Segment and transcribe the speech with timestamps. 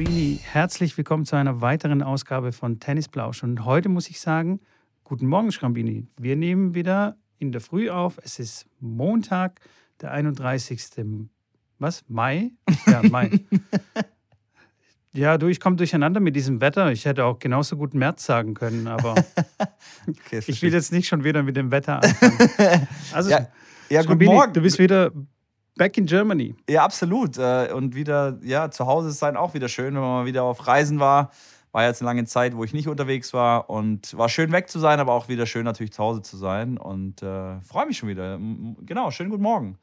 [0.00, 3.42] Schrambini, herzlich willkommen zu einer weiteren Ausgabe von Tennisblausch.
[3.42, 4.60] Und heute muss ich sagen,
[5.04, 6.06] guten Morgen Schrambini.
[6.18, 8.18] Wir nehmen wieder in der Früh auf.
[8.24, 9.60] Es ist Montag,
[10.00, 10.80] der 31.
[11.78, 12.02] Was?
[12.08, 12.52] Mai?
[12.86, 13.40] Ja, Mai.
[15.12, 16.90] ja, du, ich komme durcheinander mit diesem Wetter.
[16.92, 19.16] Ich hätte auch genauso gut März sagen können, aber
[20.08, 22.88] okay, ich will jetzt nicht schon wieder mit dem Wetter anfangen.
[23.12, 23.48] Also, ja,
[23.90, 24.54] ja guten Morgen.
[24.54, 25.12] Du bist wieder
[25.76, 26.54] Back in Germany.
[26.68, 27.38] Ja, absolut.
[27.38, 30.66] Äh, und wieder, ja, zu Hause sein auch wieder schön, wenn man mal wieder auf
[30.66, 31.30] Reisen war.
[31.72, 34.80] War jetzt eine lange Zeit, wo ich nicht unterwegs war und war schön weg zu
[34.80, 38.08] sein, aber auch wieder schön natürlich zu Hause zu sein und äh, freue mich schon
[38.08, 38.38] wieder.
[38.80, 39.78] Genau, schönen guten Morgen.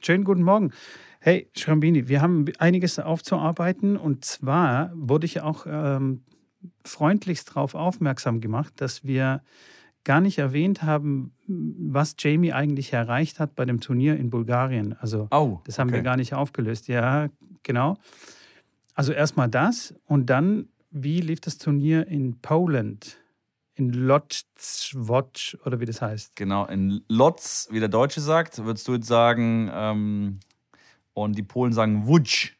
[0.00, 0.70] Schönen guten Morgen.
[1.18, 6.22] Hey, Schrambini, wir haben einiges aufzuarbeiten und zwar wurde ich auch ähm,
[6.84, 9.42] freundlichst darauf aufmerksam gemacht, dass wir
[10.04, 14.94] gar nicht erwähnt haben, was Jamie eigentlich erreicht hat bei dem Turnier in Bulgarien.
[15.00, 15.96] Also oh, das haben okay.
[15.96, 16.88] wir gar nicht aufgelöst.
[16.88, 17.28] Ja,
[17.62, 17.96] genau.
[18.94, 23.18] Also erstmal das und dann, wie lief das Turnier in Poland?
[23.76, 26.36] In Lotzwotsch oder wie das heißt?
[26.36, 30.38] Genau, in Lotz, wie der Deutsche sagt, würdest du jetzt sagen, ähm,
[31.12, 32.52] und die Polen sagen Wutsch.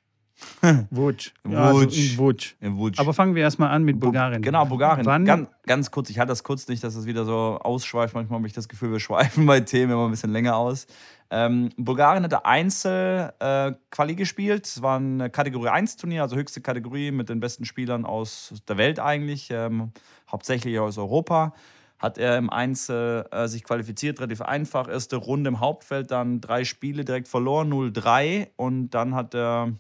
[0.90, 1.32] Wutsch.
[1.48, 2.56] Ja, also Wutsch.
[2.60, 2.98] Wutsch.
[2.98, 4.42] Aber fangen wir erstmal an mit Bulgarien.
[4.42, 5.06] Genau, Bulgarien.
[5.06, 5.24] Wann?
[5.24, 8.14] Ganz, ganz kurz, ich hatte das kurz nicht, dass es wieder so ausschweift.
[8.14, 10.86] Manchmal habe ich das Gefühl, wir schweifen bei Themen immer ein bisschen länger aus.
[11.30, 13.72] Ähm, Bulgarien hatte Einzel äh,
[14.14, 14.66] gespielt.
[14.66, 18.76] Es war ein Kategorie 1 Turnier, also höchste Kategorie mit den besten Spielern aus der
[18.76, 19.92] Welt eigentlich, ähm,
[20.30, 21.54] hauptsächlich aus Europa
[22.04, 24.88] hat er im Einzel äh, sich qualifiziert, relativ einfach.
[24.88, 29.72] Erste Runde im Hauptfeld, dann drei Spiele direkt verloren, 0-3 und dann hat er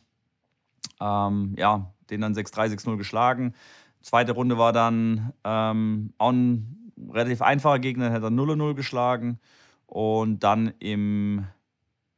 [1.00, 3.54] ähm, ja, den dann 6-3, 6-0 geschlagen.
[4.02, 9.38] Zweite Runde war dann ähm, auch ein relativ einfacher Gegner, hat er 0-0 geschlagen.
[9.86, 11.46] Und dann im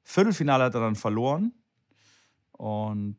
[0.03, 1.53] Viertelfinale hat er dann verloren.
[2.53, 3.19] Und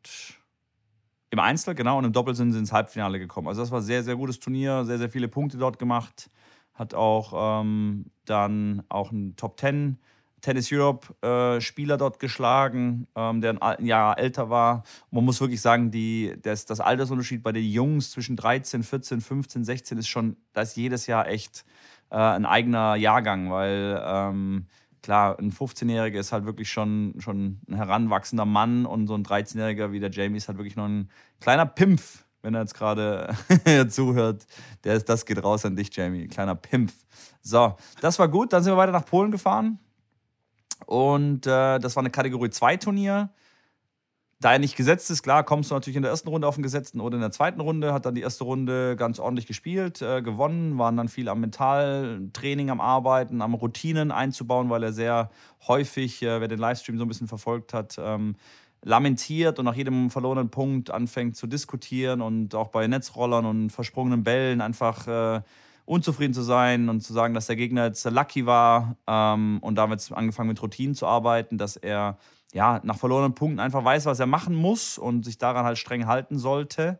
[1.30, 3.48] im Einzel, genau, und im Doppel sind sie ins Halbfinale gekommen.
[3.48, 6.30] Also das war ein sehr, sehr gutes Turnier, sehr, sehr viele Punkte dort gemacht.
[6.74, 9.98] Hat auch ähm, dann auch ein Top 10
[10.42, 14.84] Tennis Europe äh, Spieler dort geschlagen, ähm, der ein Jahr älter war.
[15.10, 19.64] Man muss wirklich sagen, die, das, das Altersunterschied bei den Jungs zwischen 13, 14, 15,
[19.64, 21.66] 16 ist schon, da ist jedes Jahr echt
[22.12, 24.68] äh, ein eigener Jahrgang, weil ähm,
[25.02, 29.92] klar, ein 15-Jähriger ist halt wirklich schon, schon ein heranwachsender Mann und so ein 13-Jähriger
[29.92, 31.10] wie der Jamie ist halt wirklich noch ein
[31.40, 33.36] kleiner Pimpf, wenn er jetzt gerade
[33.90, 34.46] zuhört.
[34.84, 36.28] Der ist, das geht raus an dich, Jamie.
[36.28, 36.94] Kleiner Pimpf.
[37.42, 38.54] So, das war gut.
[38.54, 39.80] Dann sind wir weiter nach Polen gefahren.
[40.86, 43.30] Und äh, das war eine Kategorie 2 Turnier.
[44.40, 46.62] Da er nicht gesetzt ist, klar, kommst du natürlich in der ersten Runde auf den
[46.62, 47.92] Gesetzten oder in der zweiten Runde.
[47.92, 52.70] Hat dann die erste Runde ganz ordentlich gespielt, äh, gewonnen, waren dann viel am Mentaltraining
[52.70, 55.32] am Arbeiten, am Routinen einzubauen, weil er sehr
[55.68, 58.36] häufig, äh, wer den Livestream so ein bisschen verfolgt hat, ähm,
[58.84, 64.24] lamentiert und nach jedem verlorenen Punkt anfängt zu diskutieren und auch bei Netzrollern und versprungenen
[64.24, 65.42] Bällen einfach äh,
[65.88, 70.12] unzufrieden zu sein und zu sagen, dass der Gegner jetzt lucky war ähm, und damit
[70.12, 72.18] angefangen mit Routinen zu arbeiten, dass er
[72.54, 76.06] ja nach verlorenen Punkten einfach weiß, was er machen muss und sich daran halt streng
[76.06, 77.00] halten sollte.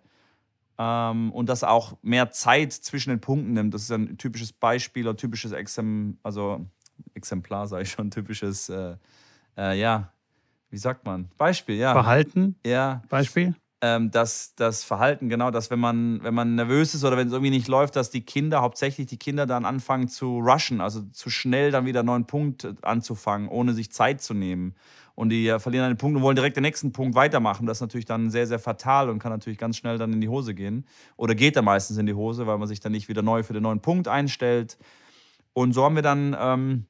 [0.78, 3.74] Ähm, und dass er auch mehr Zeit zwischen den Punkten nimmt.
[3.74, 6.66] Das ist ein typisches Beispiel oder typisches Exemp also
[7.14, 8.96] Exemplar, sage ich schon, typisches, äh,
[9.58, 10.14] äh, ja,
[10.70, 11.30] wie sagt man?
[11.38, 11.92] Beispiel, ja.
[11.92, 12.56] Verhalten?
[12.66, 13.02] Ja.
[13.10, 13.54] Beispiel?
[13.82, 17.34] Ähm, dass das Verhalten, genau, dass wenn man, wenn man nervös ist oder wenn es
[17.34, 21.30] irgendwie nicht läuft, dass die Kinder, hauptsächlich die Kinder dann anfangen zu rushen, also zu
[21.30, 24.76] schnell dann wieder einen neuen Punkt anzufangen, ohne sich Zeit zu nehmen.
[25.14, 27.66] Und die äh, verlieren einen Punkt und wollen direkt den nächsten Punkt weitermachen.
[27.66, 30.30] Das ist natürlich dann sehr, sehr fatal und kann natürlich ganz schnell dann in die
[30.30, 30.86] Hose gehen.
[31.16, 33.54] Oder geht dann meistens in die Hose, weil man sich dann nicht wieder neu für
[33.54, 34.78] den neuen Punkt einstellt.
[35.54, 36.86] Und so haben wir dann ähm,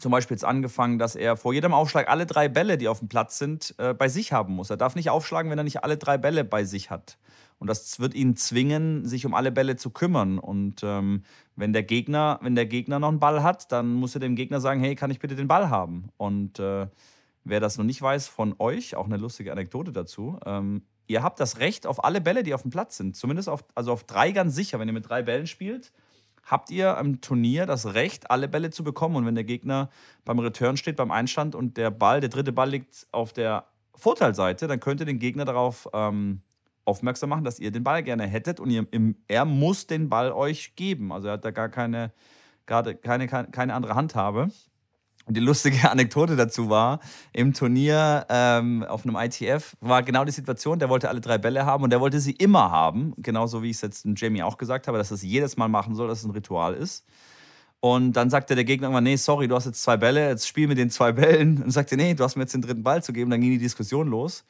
[0.00, 3.08] zum Beispiel jetzt angefangen, dass er vor jedem Aufschlag alle drei Bälle, die auf dem
[3.08, 4.70] Platz sind, äh, bei sich haben muss.
[4.70, 7.18] Er darf nicht aufschlagen, wenn er nicht alle drei Bälle bei sich hat.
[7.58, 10.38] Und das wird ihn zwingen, sich um alle Bälle zu kümmern.
[10.38, 11.24] Und ähm,
[11.56, 14.60] wenn der Gegner, wenn der Gegner noch einen Ball hat, dann muss er dem Gegner
[14.60, 16.08] sagen, hey, kann ich bitte den Ball haben?
[16.16, 16.86] Und äh,
[17.44, 20.40] wer das noch nicht weiß von euch, auch eine lustige Anekdote dazu.
[20.46, 23.14] Ähm, ihr habt das Recht auf alle Bälle, die auf dem Platz sind.
[23.14, 24.78] Zumindest auf, also auf drei ganz sicher.
[24.78, 25.92] Wenn ihr mit drei Bällen spielt,
[26.44, 29.16] habt ihr am Turnier das Recht, alle Bälle zu bekommen.
[29.16, 29.90] Und wenn der Gegner
[30.24, 34.66] beim Return steht, beim Einstand und der Ball, der dritte Ball liegt auf der Vorteilseite,
[34.66, 36.42] dann könnt ihr den Gegner darauf ähm,
[36.84, 40.32] aufmerksam machen, dass ihr den Ball gerne hättet und ihr, im, er muss den Ball
[40.32, 41.12] euch geben.
[41.12, 42.12] Also er hat da gar keine,
[42.66, 44.50] gerade keine, keine andere Handhabe.
[45.30, 46.98] Und die lustige Anekdote dazu war,
[47.32, 51.64] im Turnier ähm, auf einem ITF war genau die Situation, der wollte alle drei Bälle
[51.64, 53.14] haben und der wollte sie immer haben.
[53.16, 55.94] Genauso wie ich es jetzt Jamie auch gesagt habe, dass er es jedes Mal machen
[55.94, 57.06] soll, dass es ein Ritual ist.
[57.78, 60.66] Und dann sagte der Gegner irgendwann, nee, sorry, du hast jetzt zwei Bälle, jetzt spiel
[60.66, 61.62] mit den zwei Bällen.
[61.62, 63.30] Und sagte, nee, du hast mir jetzt den dritten Ball zu geben.
[63.30, 64.44] Dann ging die Diskussion los.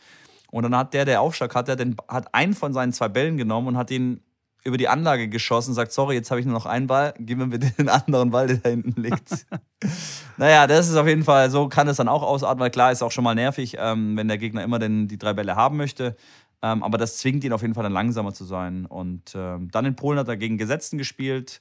[0.51, 3.37] Und dann hat der, der Aufschlag hat, der den, hat einen von seinen zwei Bällen
[3.37, 4.23] genommen und hat ihn
[4.65, 7.47] über die Anlage geschossen, sagt, sorry, jetzt habe ich nur noch einen Ball, gib mir
[7.47, 9.47] bitte den anderen Ball, der da hinten liegt.
[10.37, 13.03] naja, das ist auf jeden Fall, so kann es dann auch ausarten, weil klar ist
[13.03, 16.17] auch schon mal nervig, ähm, wenn der Gegner immer den, die drei Bälle haben möchte.
[16.63, 18.85] Ähm, aber das zwingt ihn auf jeden Fall dann langsamer zu sein.
[18.87, 21.61] Und ähm, dann in Polen hat er gegen Gesetzten gespielt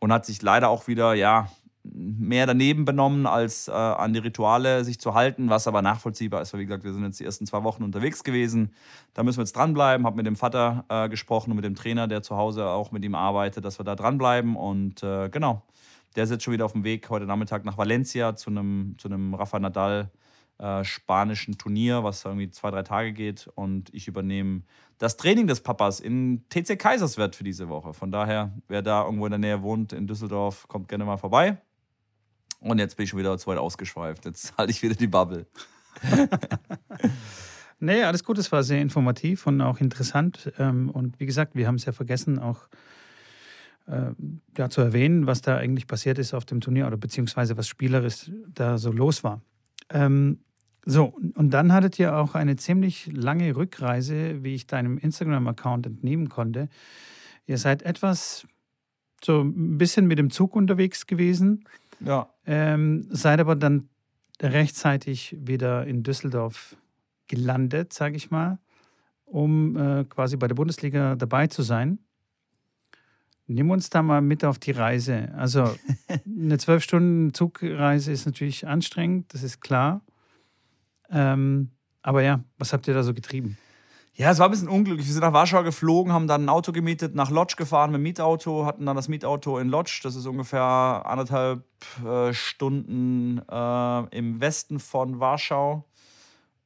[0.00, 1.50] und hat sich leider auch wieder, ja,
[1.82, 6.52] mehr daneben benommen, als äh, an die Rituale sich zu halten, was aber nachvollziehbar ist.
[6.52, 8.72] Weil, wie gesagt, wir sind jetzt die ersten zwei Wochen unterwegs gewesen.
[9.14, 10.06] Da müssen wir jetzt dranbleiben.
[10.06, 13.04] Habe mit dem Vater äh, gesprochen und mit dem Trainer, der zu Hause auch mit
[13.04, 14.56] ihm arbeitet, dass wir da dranbleiben.
[14.56, 15.62] Und äh, genau,
[16.16, 19.08] der ist jetzt schon wieder auf dem Weg heute Nachmittag nach Valencia zu einem, zu
[19.08, 20.10] einem Rafa Nadal
[20.58, 23.48] äh, spanischen Turnier, was irgendwie zwei, drei Tage geht.
[23.54, 24.62] Und ich übernehme
[24.98, 27.94] das Training des Papas in TC Kaiserswerth für diese Woche.
[27.94, 31.56] Von daher, wer da irgendwo in der Nähe wohnt, in Düsseldorf, kommt gerne mal vorbei.
[32.60, 34.24] Und jetzt bin ich schon wieder zu weit ausgeschweift.
[34.26, 35.46] Jetzt halte ich wieder die Bubble.
[37.80, 38.38] nee, alles gut.
[38.38, 40.52] Es war sehr informativ und auch interessant.
[40.58, 42.68] Ähm, und wie gesagt, wir haben es ja vergessen, auch
[43.86, 44.12] äh,
[44.56, 48.30] ja, zu erwähnen, was da eigentlich passiert ist auf dem Turnier oder beziehungsweise was spielerisch
[48.48, 49.40] da so los war.
[49.88, 50.38] Ähm,
[50.86, 56.28] so, und dann hattet ihr auch eine ziemlich lange Rückreise, wie ich deinem Instagram-Account entnehmen
[56.28, 56.68] konnte.
[57.46, 58.46] Ihr seid etwas
[59.22, 61.64] so ein bisschen mit dem Zug unterwegs gewesen.
[62.00, 62.28] Ja.
[62.46, 63.88] Ähm, seid aber dann
[64.40, 66.76] rechtzeitig wieder in Düsseldorf
[67.28, 68.58] gelandet, sage ich mal,
[69.24, 71.98] um äh, quasi bei der Bundesliga dabei zu sein.
[73.46, 75.32] Nimm uns da mal mit auf die Reise.
[75.36, 75.74] Also
[76.26, 80.02] eine zwölf Stunden Zugreise ist natürlich anstrengend, das ist klar.
[81.10, 81.70] Ähm,
[82.02, 83.58] aber ja, was habt ihr da so getrieben?
[84.14, 85.06] Ja, es war ein bisschen unglücklich.
[85.06, 88.02] Wir sind nach Warschau geflogen, haben dann ein Auto gemietet, nach Lodz gefahren mit dem
[88.02, 90.00] Mietauto, hatten dann das Mietauto in Lodz.
[90.02, 91.64] Das ist ungefähr anderthalb
[92.04, 95.84] äh, Stunden äh, im Westen von Warschau.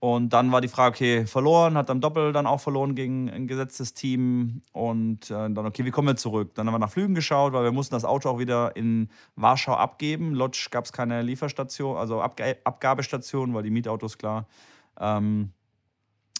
[0.00, 3.46] Und dann war die Frage, okay, verloren, hat dann Doppel dann auch verloren gegen ein
[3.46, 4.62] gesetztes Team.
[4.72, 6.54] Und äh, dann, okay, wie kommen wir zurück?
[6.54, 9.74] Dann haben wir nach Flügen geschaut, weil wir mussten das Auto auch wieder in Warschau
[9.74, 10.34] abgeben.
[10.34, 14.46] Lodz gab es keine Lieferstation, also Abg Abgabestation, weil die Mietautos klar.
[15.00, 15.52] Ähm,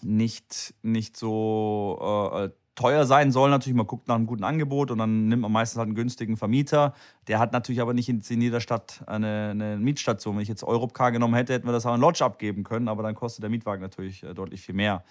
[0.03, 3.51] nicht, nicht so äh, teuer sein soll.
[3.51, 6.37] Natürlich, man guckt nach einem guten Angebot und dann nimmt man meistens halt einen günstigen
[6.37, 6.95] Vermieter.
[7.29, 10.37] Der hat natürlich aber nicht in, in jeder Stadt eine, eine, Mietstation.
[10.37, 13.03] Wenn ich jetzt Europcar genommen hätte, hätten wir das auch in Lodge abgeben können, aber
[13.03, 15.05] dann kostet der Mietwagen natürlich äh, deutlich viel mehr.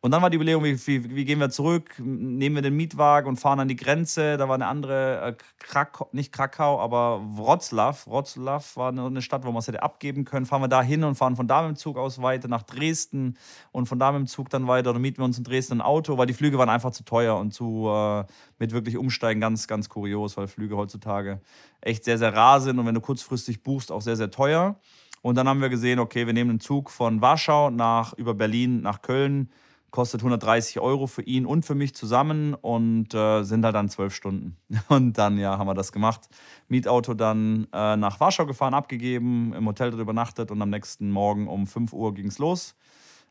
[0.00, 1.94] Und dann war die Überlegung, wie, wie, wie, gehen wir zurück?
[1.98, 4.36] Nehmen wir den Mietwagen und fahren an die Grenze.
[4.36, 7.96] Da war eine andere, äh, Krakau, nicht Krakau, aber Wroclaw.
[8.06, 10.46] Wroclaw war eine Stadt, wo man es hätte abgeben können.
[10.46, 13.36] Fahren wir da hin und fahren von da mit dem Zug aus weiter nach Dresden
[13.72, 14.92] und von da mit dem Zug dann weiter.
[14.92, 17.36] Dann mieten wir uns in Dresden ein Auto, weil die Flüge waren einfach zu teuer
[17.36, 18.24] und zu äh,
[18.58, 21.40] mit wirklich Umsteigen ganz, ganz kurios, weil Flüge heutzutage
[21.80, 24.76] echt sehr, sehr rar sind und wenn du kurzfristig buchst, auch sehr, sehr teuer.
[25.22, 28.82] Und dann haben wir gesehen, okay, wir nehmen einen Zug von Warschau nach, über Berlin
[28.82, 29.50] nach Köln
[29.96, 34.14] kostet 130 Euro für ihn und für mich zusammen und äh, sind halt dann zwölf
[34.14, 34.58] Stunden.
[34.90, 36.28] Und dann, ja, haben wir das gemacht.
[36.68, 41.48] Mietauto dann äh, nach Warschau gefahren, abgegeben, im Hotel dort übernachtet und am nächsten Morgen
[41.48, 42.74] um 5 Uhr ging es los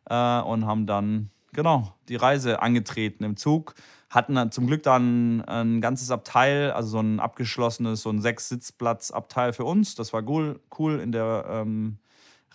[0.09, 3.75] äh, und haben dann, genau, die Reise angetreten im Zug.
[4.09, 9.65] Hatten zum Glück dann ein ganzes Abteil, also so ein abgeschlossenes, so ein Sechs-Sitzplatz-Abteil für
[9.65, 9.93] uns.
[9.93, 11.99] Das war cool, cool in der ähm,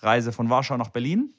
[0.00, 1.32] Reise von Warschau nach Berlin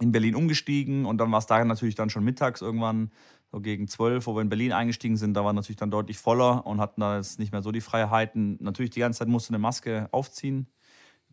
[0.00, 3.10] in Berlin umgestiegen und dann war es da natürlich dann schon mittags irgendwann,
[3.54, 6.66] so gegen zwölf, wo wir in Berlin eingestiegen sind, da war natürlich dann deutlich voller
[6.66, 8.58] und hatten da jetzt nicht mehr so die Freiheiten.
[8.60, 10.66] Natürlich die ganze Zeit musste eine Maske aufziehen.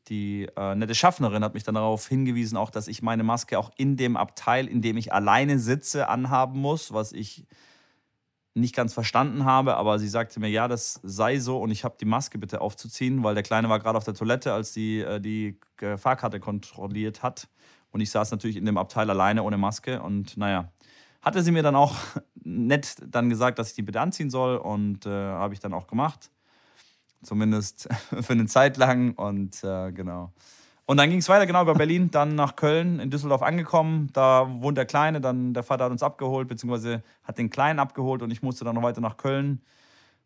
[0.08, 3.72] Die äh, nette Schaffnerin hat mich dann darauf hingewiesen, auch dass ich meine Maske auch
[3.76, 7.48] in dem Abteil, in dem ich alleine sitze, anhaben muss, was ich
[8.54, 11.96] nicht ganz verstanden habe, aber sie sagte mir, ja, das sei so und ich habe
[12.00, 15.20] die Maske bitte aufzuziehen, weil der Kleine war gerade auf der Toilette, als die äh,
[15.20, 15.58] die
[15.98, 17.48] Fahrkarte kontrolliert hat
[17.92, 20.02] und ich saß natürlich in dem Abteil alleine ohne Maske.
[20.02, 20.70] Und naja,
[21.22, 21.96] hatte sie mir dann auch
[22.44, 24.58] nett dann gesagt, dass ich die bitte anziehen soll.
[24.58, 26.32] Und äh, habe ich dann auch gemacht.
[27.22, 27.90] Zumindest
[28.22, 29.14] für eine Zeit lang.
[29.14, 30.32] Und äh, genau.
[30.86, 34.10] Und dann ging es weiter, genau, über Berlin, dann nach Köln, in Düsseldorf angekommen.
[34.12, 38.22] Da wohnt der Kleine, dann der Vater hat uns abgeholt, beziehungsweise hat den Kleinen abgeholt
[38.22, 39.62] und ich musste dann noch weiter nach Köln.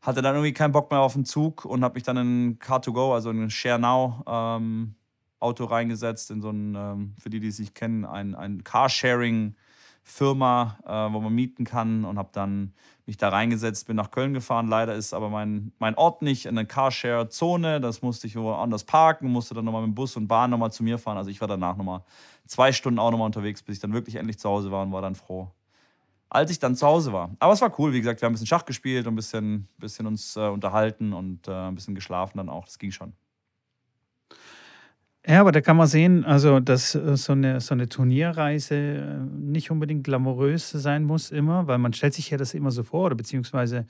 [0.02, 3.14] Hatte dann irgendwie keinen Bock mehr auf den Zug und habe mich dann in Car2Go,
[3.14, 4.96] also in Share Now, ähm,
[5.40, 10.80] Auto reingesetzt in so ein, ähm, für die, die es nicht kennen, ein, ein Carsharing-Firma,
[10.86, 12.74] äh, wo man mieten kann und habe dann
[13.06, 14.68] mich da reingesetzt, bin nach Köln gefahren.
[14.68, 17.80] Leider ist aber mein, mein Ort nicht in der Carshare-Zone.
[17.80, 20.98] Das musste ich woanders parken, musste dann nochmal mit Bus und Bahn nochmal zu mir
[20.98, 21.18] fahren.
[21.18, 22.04] Also ich war danach nochmal
[22.48, 25.02] zwei Stunden auch nochmal unterwegs, bis ich dann wirklich endlich zu Hause war und war
[25.02, 25.52] dann froh,
[26.30, 27.36] als ich dann zu Hause war.
[27.40, 29.68] Aber es war cool, wie gesagt, wir haben ein bisschen Schach gespielt und ein bisschen,
[29.78, 32.66] bisschen uns äh, unterhalten und äh, ein bisschen geschlafen dann auch.
[32.66, 33.14] Das ging schon.
[35.28, 39.18] Ja, aber da kann man sehen, also dass äh, so eine, so eine Turnierreise äh,
[39.40, 43.06] nicht unbedingt glamourös sein muss immer, weil man stellt sich ja das immer so vor,
[43.08, 43.88] oder beziehungsweise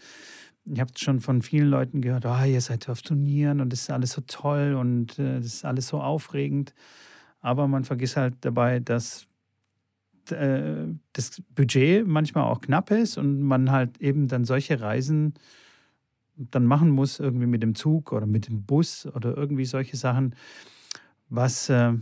[0.65, 3.91] ich habe schon von vielen Leuten gehört, oh, ihr seid auf Turnieren und das ist
[3.91, 6.73] alles so toll und äh, das ist alles so aufregend.
[7.41, 9.27] Aber man vergisst halt dabei, dass
[10.31, 15.33] äh, das Budget manchmal auch knapp ist und man halt eben dann solche Reisen
[16.37, 20.35] dann machen muss, irgendwie mit dem Zug oder mit dem Bus oder irgendwie solche Sachen,
[21.29, 21.93] was, äh,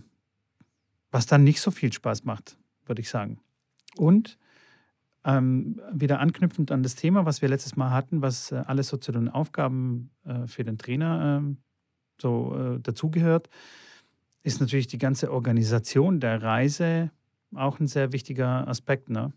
[1.11, 3.39] was dann nicht so viel Spaß macht, würde ich sagen.
[3.95, 4.37] Und
[5.25, 8.97] ähm, wieder anknüpfend an das Thema, was wir letztes Mal hatten, was äh, alles so
[8.97, 11.57] zu den Aufgaben äh, für den Trainer ähm,
[12.21, 13.49] so äh, dazugehört,
[14.43, 17.11] ist natürlich die ganze Organisation der Reise
[17.55, 19.09] auch ein sehr wichtiger Aspekt.
[19.09, 19.31] Ne?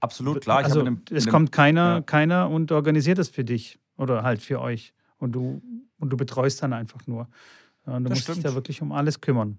[0.00, 0.58] Absolut, klar.
[0.58, 2.00] also, dem, es kommt keiner, ja.
[2.02, 4.92] keiner und organisiert das für dich oder halt für euch.
[5.18, 5.62] Und du,
[5.98, 7.28] und du betreust dann einfach nur.
[7.86, 8.36] Und du das musst stimmt.
[8.38, 9.58] dich da wirklich um alles kümmern.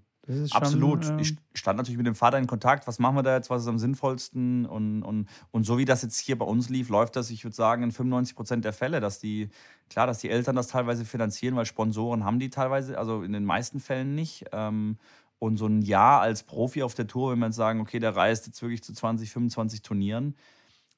[0.52, 1.04] Absolut.
[1.04, 2.86] Schon, äh ich stand natürlich mit dem Vater in Kontakt.
[2.86, 3.50] Was machen wir da jetzt?
[3.50, 4.64] Was ist am sinnvollsten?
[4.64, 7.54] Und, und, und so wie das jetzt hier bei uns lief, läuft das, ich würde
[7.54, 9.50] sagen, in 95 Prozent der Fälle, dass die,
[9.90, 13.44] klar, dass die Eltern das teilweise finanzieren, weil Sponsoren haben die teilweise, also in den
[13.44, 14.46] meisten Fällen nicht.
[14.52, 14.96] Ähm,
[15.38, 18.46] und so ein Jahr als Profi auf der Tour, wenn man sagen, okay, der reist
[18.46, 20.36] jetzt wirklich zu 20, 25 Turnieren,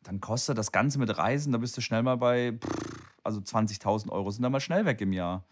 [0.04, 2.56] dann kostet das Ganze mit Reisen, da bist du schnell mal bei,
[3.24, 5.44] also 20.000 Euro sind da mal schnell weg im Jahr.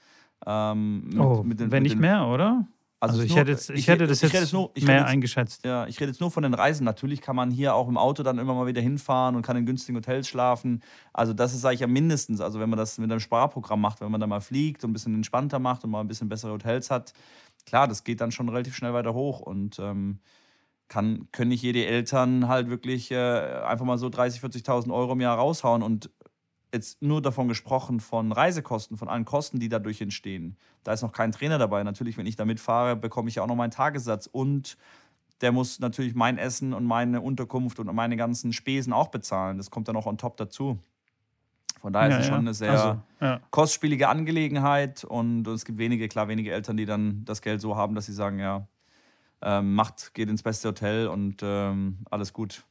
[0.47, 2.67] Ähm, mit, oh, mit den, wenn nicht mehr, oder?
[3.05, 5.09] Also, also ich, nur, hätte jetzt, ich, ich, hätte das ich, jetzt nur, mehr jetzt,
[5.09, 5.65] eingeschätzt.
[5.65, 6.85] Ja, ich rede jetzt nur von den Reisen.
[6.85, 9.67] Natürlich kann man hier auch im Auto dann immer mal wieder hinfahren und kann in
[9.67, 10.83] günstigen Hotels schlafen.
[11.13, 12.41] Also das ist, sage ich ja, mindestens.
[12.41, 14.93] Also wenn man das mit einem Sparprogramm macht, wenn man da mal fliegt und ein
[14.95, 17.13] bisschen entspannter macht und mal ein bisschen bessere Hotels hat,
[17.67, 20.21] klar, das geht dann schon relativ schnell weiter hoch und ähm,
[20.89, 25.21] kann, können nicht jede Eltern halt wirklich äh, einfach mal so 30.000, 40.000 Euro im
[25.21, 26.11] Jahr raushauen und
[26.75, 30.57] jetzt nur davon gesprochen, von Reisekosten, von allen Kosten, die dadurch entstehen.
[30.83, 31.83] Da ist noch kein Trainer dabei.
[31.83, 34.77] Natürlich, wenn ich da mitfahre, bekomme ich ja auch noch meinen Tagessatz und
[35.41, 39.57] der muss natürlich mein Essen und meine Unterkunft und meine ganzen Spesen auch bezahlen.
[39.59, 40.79] Das kommt dann auch on top dazu.
[41.81, 42.35] Von daher ja, ist es ja.
[42.35, 43.41] schon eine sehr also, ja.
[43.51, 47.95] kostspielige Angelegenheit und es gibt wenige, klar, wenige Eltern, die dann das Geld so haben,
[47.95, 48.67] dass sie sagen, ja,
[49.43, 52.65] ähm, macht, geht ins beste Hotel und ähm, alles gut.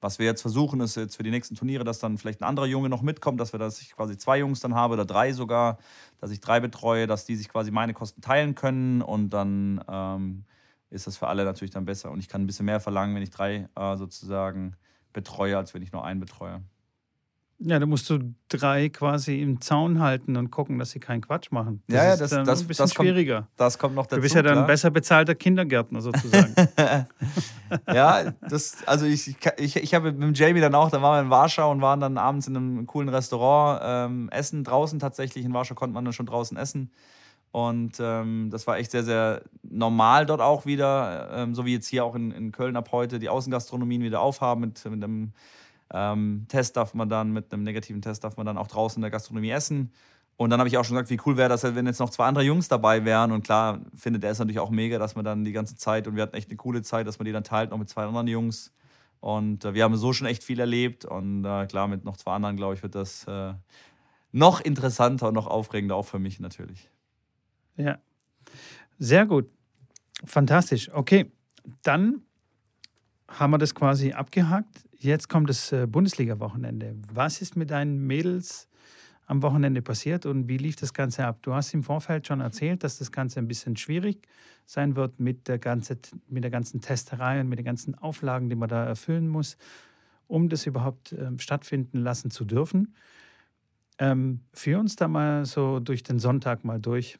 [0.00, 2.66] Was wir jetzt versuchen, ist jetzt für die nächsten Turniere, dass dann vielleicht ein anderer
[2.66, 5.78] Junge noch mitkommt, dass wir dass ich quasi zwei Jungs dann habe oder drei sogar,
[6.20, 10.44] dass ich drei betreue, dass die sich quasi meine Kosten teilen können und dann ähm,
[10.88, 12.10] ist das für alle natürlich dann besser.
[12.10, 14.74] Und ich kann ein bisschen mehr verlangen, wenn ich drei äh, sozusagen
[15.12, 16.62] betreue, als wenn ich nur einen betreue.
[17.62, 21.52] Ja, da musst du drei quasi im Zaun halten und gucken, dass sie keinen Quatsch
[21.52, 21.82] machen.
[21.88, 23.36] Das ja, ja, das, ist das, ein bisschen das schwieriger.
[23.36, 24.16] Kommt, das kommt noch dazu.
[24.16, 24.66] Du bist ja dann klar.
[24.66, 26.54] besser bezahlter Kindergärtner sozusagen.
[27.86, 31.30] ja, das, also ich, ich, ich habe mit Jamie dann auch, da waren wir in
[31.30, 35.44] Warschau und waren dann abends in einem coolen Restaurant ähm, essen draußen tatsächlich.
[35.44, 36.90] In Warschau konnte man dann schon draußen essen.
[37.52, 41.88] Und ähm, das war echt sehr, sehr normal dort auch wieder, ähm, so wie jetzt
[41.88, 45.32] hier auch in, in Köln ab heute die Außengastronomien wieder aufhaben mit, mit einem
[45.92, 49.02] ähm, Test darf man dann, mit einem negativen Test darf man dann auch draußen in
[49.02, 49.92] der Gastronomie essen.
[50.36, 52.24] Und dann habe ich auch schon gesagt, wie cool wäre das, wenn jetzt noch zwei
[52.24, 53.30] andere Jungs dabei wären.
[53.30, 56.16] Und klar, findet er es natürlich auch mega, dass man dann die ganze Zeit, und
[56.16, 58.26] wir hatten echt eine coole Zeit, dass man die dann teilt, noch mit zwei anderen
[58.26, 58.72] Jungs.
[59.20, 61.04] Und äh, wir haben so schon echt viel erlebt.
[61.04, 63.52] Und äh, klar, mit noch zwei anderen, glaube ich, wird das äh,
[64.32, 66.88] noch interessanter und noch aufregender, auch für mich natürlich.
[67.76, 67.98] Ja,
[68.98, 69.50] sehr gut.
[70.24, 70.90] Fantastisch.
[70.92, 71.30] Okay,
[71.82, 72.22] dann
[73.28, 74.88] haben wir das quasi abgehakt.
[75.02, 76.94] Jetzt kommt das äh, Bundesliga-Wochenende.
[77.10, 78.68] Was ist mit deinen Mädels
[79.24, 81.38] am Wochenende passiert und wie lief das Ganze ab?
[81.40, 84.28] Du hast im Vorfeld schon erzählt, dass das Ganze ein bisschen schwierig
[84.66, 88.56] sein wird mit der, ganze, mit der ganzen Testerei und mit den ganzen Auflagen, die
[88.56, 89.56] man da erfüllen muss,
[90.26, 92.94] um das überhaupt äh, stattfinden lassen zu dürfen.
[93.98, 97.18] Ähm, führ uns da mal so durch den Sonntag mal durch.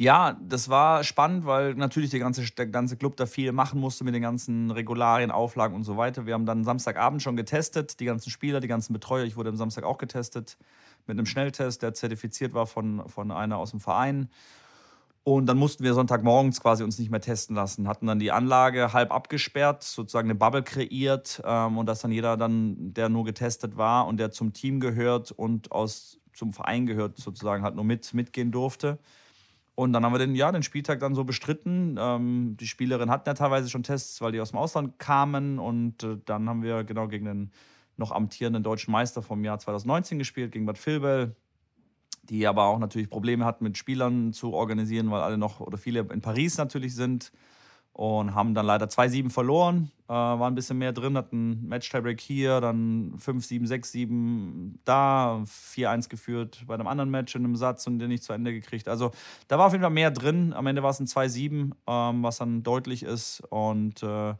[0.00, 4.04] Ja, das war spannend, weil natürlich der ganze, der ganze Club da viel machen musste
[4.04, 6.24] mit den ganzen Regularien, Auflagen und so weiter.
[6.24, 9.24] Wir haben dann Samstagabend schon getestet, die ganzen Spieler, die ganzen Betreuer.
[9.24, 10.56] Ich wurde am Samstag auch getestet
[11.08, 14.28] mit einem Schnelltest, der zertifiziert war von, von einer aus dem Verein.
[15.24, 18.92] Und dann mussten wir Sonntagmorgens quasi uns nicht mehr testen lassen, hatten dann die Anlage
[18.92, 23.76] halb abgesperrt, sozusagen eine Bubble kreiert ähm, und dass dann jeder dann, der nur getestet
[23.76, 28.14] war und der zum Team gehört und aus, zum Verein gehört, sozusagen halt nur mit,
[28.14, 29.00] mitgehen durfte.
[29.78, 31.96] Und dann haben wir den, ja, den Spieltag dann so bestritten.
[32.00, 35.60] Ähm, die Spielerin hatten ja teilweise schon Tests, weil die aus dem Ausland kamen.
[35.60, 37.52] Und äh, dann haben wir genau gegen den
[37.96, 41.36] noch amtierenden deutschen Meister vom Jahr 2019 gespielt, gegen Bad Vilbel,
[42.24, 46.00] die aber auch natürlich Probleme hatten, mit Spielern zu organisieren, weil alle noch oder viele
[46.00, 47.30] in Paris natürlich sind.
[47.98, 49.90] Und haben dann leider 2-7 verloren.
[50.08, 55.42] Äh, war ein bisschen mehr drin, hatten Match-Tiebreak hier, dann 5-7, 6-7 da,
[55.74, 58.86] 4-1 geführt bei einem anderen Match in einem Satz und den nicht zu Ende gekriegt.
[58.86, 59.10] Also
[59.48, 60.52] da war auf jeden Fall mehr drin.
[60.52, 63.42] Am Ende war es ein 2-7, ähm, was dann deutlich ist.
[63.50, 64.34] Und äh,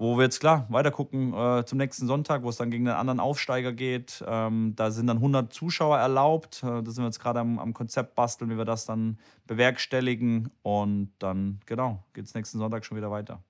[0.00, 2.96] wo wir jetzt klar weiter gucken äh, zum nächsten Sonntag, wo es dann gegen einen
[2.96, 4.24] anderen Aufsteiger geht.
[4.26, 6.62] Ähm, da sind dann 100 Zuschauer erlaubt.
[6.62, 10.48] Äh, da sind wir jetzt gerade am, am, Konzept basteln, wie wir das dann bewerkstelligen.
[10.62, 13.42] Und dann, genau, geht es nächsten Sonntag schon wieder weiter.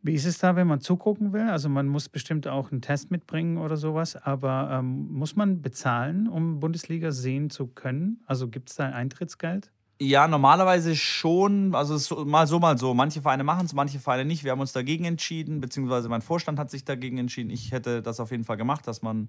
[0.00, 1.50] Wie ist es da, wenn man zugucken will?
[1.50, 6.26] Also man muss bestimmt auch einen Test mitbringen oder sowas, aber ähm, muss man bezahlen,
[6.26, 8.22] um Bundesliga sehen zu können?
[8.24, 9.72] Also gibt es da ein Eintrittsgeld?
[10.00, 11.74] Ja, normalerweise schon.
[11.74, 12.94] Also so, mal so, mal so.
[12.94, 14.44] Manche Vereine machen es, manche Vereine nicht.
[14.44, 17.50] Wir haben uns dagegen entschieden, beziehungsweise mein Vorstand hat sich dagegen entschieden.
[17.50, 19.28] Ich hätte das auf jeden Fall gemacht, dass man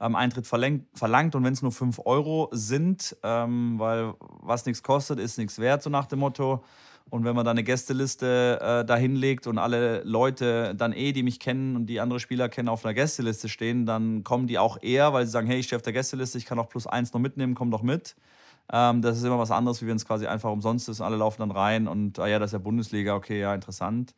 [0.00, 5.20] ähm, Eintritt verlangt, und wenn es nur 5 Euro sind, ähm, weil was nichts kostet,
[5.20, 6.64] ist nichts wert, so nach dem Motto.
[7.10, 11.22] Und wenn man da eine Gästeliste äh, da hinlegt und alle Leute dann eh, die
[11.22, 14.82] mich kennen und die andere Spieler kennen, auf einer Gästeliste stehen, dann kommen die auch
[14.82, 17.12] eher, weil sie sagen, hey, ich stehe auf der Gästeliste, ich kann auch plus eins
[17.12, 18.16] noch mitnehmen, komm doch mit.
[18.72, 21.00] Ähm, das ist immer was anderes, wie wenn es quasi einfach umsonst ist.
[21.00, 24.14] Alle laufen dann rein und, ah ja, das ist ja Bundesliga, okay, ja, interessant.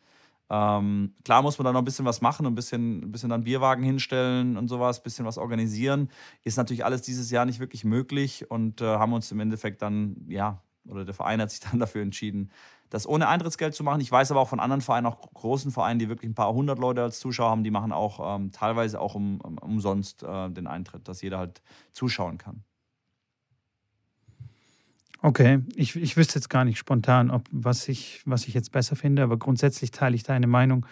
[0.50, 3.44] Ähm, klar muss man da noch ein bisschen was machen, ein bisschen, ein bisschen dann
[3.44, 6.10] Bierwagen hinstellen und sowas, ein bisschen was organisieren.
[6.42, 10.26] Ist natürlich alles dieses Jahr nicht wirklich möglich und äh, haben uns im Endeffekt dann,
[10.28, 12.50] ja, oder der Verein hat sich dann dafür entschieden,
[12.90, 14.00] das ohne Eintrittsgeld zu machen.
[14.00, 16.80] Ich weiß aber auch von anderen Vereinen, auch großen Vereinen, die wirklich ein paar hundert
[16.80, 20.66] Leute als Zuschauer haben, die machen auch ähm, teilweise auch um, um, umsonst äh, den
[20.66, 22.64] Eintritt, dass jeder halt zuschauen kann.
[25.22, 28.96] Okay, ich, ich wüsste jetzt gar nicht spontan, ob was ich, was ich jetzt besser
[28.96, 30.86] finde, aber grundsätzlich teile ich deine Meinung,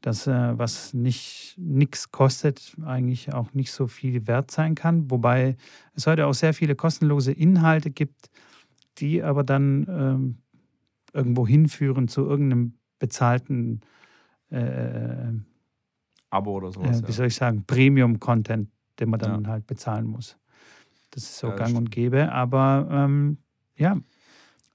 [0.00, 5.10] dass äh, was nicht nichts kostet, eigentlich auch nicht so viel wert sein kann.
[5.10, 5.56] Wobei
[5.94, 8.30] es heute auch sehr viele kostenlose Inhalte gibt,
[8.98, 10.38] die aber dann ähm,
[11.12, 13.80] irgendwo hinführen zu irgendeinem bezahlten
[14.50, 15.32] äh,
[16.30, 17.02] Abo oder sowas.
[17.02, 19.50] Äh, wie soll ich sagen, Premium-Content, den man dann ja.
[19.50, 20.38] halt bezahlen muss.
[21.10, 22.32] Das ist so ja, gang und gäbe.
[22.32, 23.38] Aber ähm,
[23.78, 23.98] ja,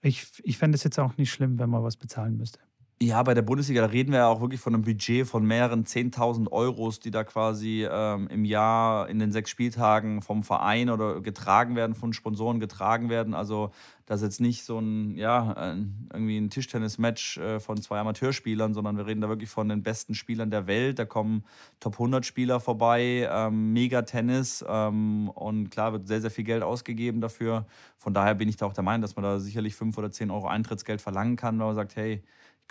[0.02, 2.60] ich, ich fände es jetzt auch nicht schlimm, wenn man was bezahlen müsste.
[3.06, 5.84] Ja, bei der Bundesliga, da reden wir ja auch wirklich von einem Budget von mehreren
[5.84, 11.20] 10.000 Euros, die da quasi ähm, im Jahr in den sechs Spieltagen vom Verein oder
[11.20, 13.34] getragen werden, von Sponsoren getragen werden.
[13.34, 13.72] Also
[14.06, 15.76] das ist jetzt nicht so ein, ja,
[16.14, 20.16] irgendwie ein Tischtennis-Match äh, von zwei Amateurspielern, sondern wir reden da wirklich von den besten
[20.16, 20.98] Spielern der Welt.
[20.98, 21.44] Da kommen
[21.82, 27.20] Top 100 Spieler vorbei, ähm, Mega-Tennis ähm, und klar wird sehr, sehr viel Geld ausgegeben
[27.20, 27.66] dafür.
[27.98, 30.32] Von daher bin ich da auch der Meinung, dass man da sicherlich 5 oder 10
[30.32, 32.24] Euro Eintrittsgeld verlangen kann, wenn man sagt, hey,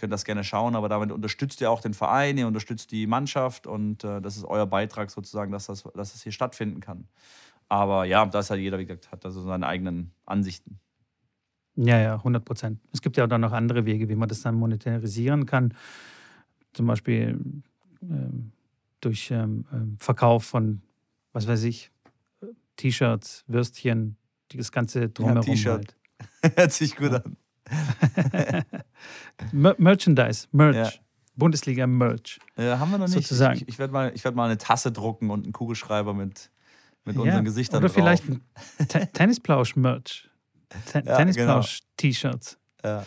[0.03, 3.69] könnt das gerne schauen, aber damit unterstützt ihr auch den Verein, ihr unterstützt die Mannschaft
[3.69, 7.07] und äh, das ist euer Beitrag sozusagen, dass das, dass das hier stattfinden kann.
[7.69, 10.81] Aber ja, da ist halt jeder, wie gesagt, hat also seine eigenen Ansichten.
[11.77, 12.81] Ja, ja, 100 Prozent.
[12.93, 15.73] Es gibt ja auch dann noch andere Wege, wie man das dann monetarisieren kann.
[16.73, 17.39] Zum Beispiel
[18.03, 18.51] ähm,
[19.01, 20.83] durch ähm, ähm Verkauf von,
[21.33, 21.93] was weiß ich,
[22.75, 24.17] T-Shirts, Würstchen,
[24.53, 25.43] das ganze Drumherum.
[25.43, 25.97] Ja, T-Shirt.
[26.43, 26.57] Halt.
[26.57, 27.19] Hört sich gut ja.
[27.19, 27.37] an.
[29.53, 30.77] Merchandise, Merch.
[30.77, 30.91] Ja.
[31.35, 32.39] Bundesliga Merch.
[32.57, 33.15] Ja, haben wir noch nicht.
[33.15, 33.57] Sozusagen.
[33.57, 36.51] Ich, ich werde mal, werd mal eine Tasse drucken und einen Kugelschreiber mit,
[37.05, 37.95] mit ja, unseren Gesichtern Oder drauf.
[37.95, 38.43] vielleicht ein
[39.13, 40.29] Tennisplausch-Merch.
[40.91, 42.59] Ten ja, Tennisplausch-T-Shirts.
[42.83, 43.03] Genau.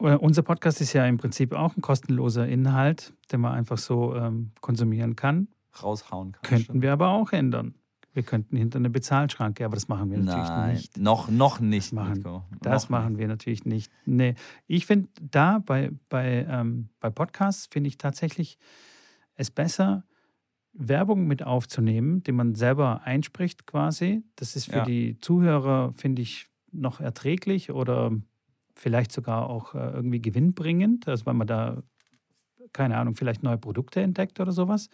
[0.00, 0.16] Ja.
[0.16, 4.52] Unser Podcast ist ja im Prinzip auch ein kostenloser Inhalt, den man einfach so ähm,
[4.60, 5.48] konsumieren kann.
[5.82, 6.42] Raushauen kann.
[6.42, 7.74] Könnten wir aber auch ändern.
[8.14, 10.96] Wir könnten hinter eine Bezahlschranke, aber das machen wir natürlich Nein, nicht.
[10.96, 11.88] Noch, noch nicht.
[11.88, 13.92] Das machen, das machen wir natürlich nicht.
[14.06, 14.34] Nee.
[14.66, 18.58] Ich finde da bei, bei, ähm, bei Podcasts finde ich tatsächlich
[19.34, 20.04] es besser,
[20.72, 24.22] Werbung mit aufzunehmen, die man selber einspricht quasi.
[24.36, 24.84] Das ist für ja.
[24.84, 28.12] die Zuhörer, finde ich, noch erträglich oder
[28.74, 31.82] vielleicht sogar auch äh, irgendwie gewinnbringend, also weil man da,
[32.72, 34.88] keine Ahnung, vielleicht neue Produkte entdeckt oder sowas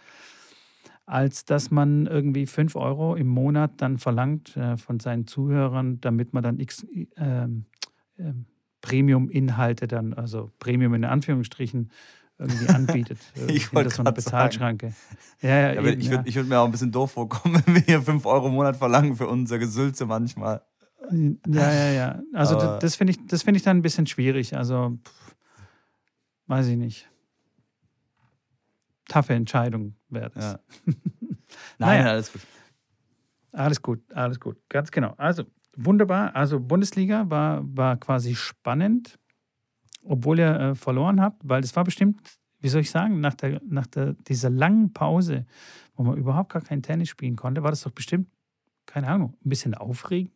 [1.06, 6.32] als dass man irgendwie 5 Euro im Monat dann verlangt äh, von seinen Zuhörern, damit
[6.32, 6.86] man dann x
[7.16, 8.32] äh, äh,
[8.80, 11.90] Premium-Inhalte dann, also Premium in Anführungsstrichen,
[12.38, 13.18] irgendwie anbietet.
[13.48, 14.94] ich wollte so eine Bezahlschranke.
[15.40, 16.34] Ja, ja, ja, eben, ich würde ja.
[16.34, 19.14] würd mir auch ein bisschen doof vorkommen, wenn wir hier 5 Euro im Monat verlangen
[19.14, 20.62] für unser Gesülze manchmal.
[21.10, 22.22] Ja, ja, ja.
[22.32, 24.56] Also Aber das, finde ich, find ich dann ein bisschen schwierig.
[24.56, 25.36] Also, pff,
[26.46, 27.08] weiß ich nicht
[29.08, 30.52] taffe Entscheidung wäre das.
[30.52, 30.58] Ja.
[31.78, 32.10] Nein, naja.
[32.10, 32.42] alles gut.
[33.52, 34.56] Alles gut, alles gut.
[34.68, 35.14] Ganz genau.
[35.16, 35.44] Also
[35.76, 36.34] wunderbar.
[36.34, 39.18] Also Bundesliga war, war quasi spannend,
[40.02, 42.20] obwohl ihr äh, verloren habt, weil es war bestimmt,
[42.60, 45.46] wie soll ich sagen, nach, der, nach der, dieser langen Pause,
[45.94, 48.28] wo man überhaupt gar kein Tennis spielen konnte, war das doch bestimmt,
[48.86, 50.32] keine Ahnung, ein bisschen aufregend.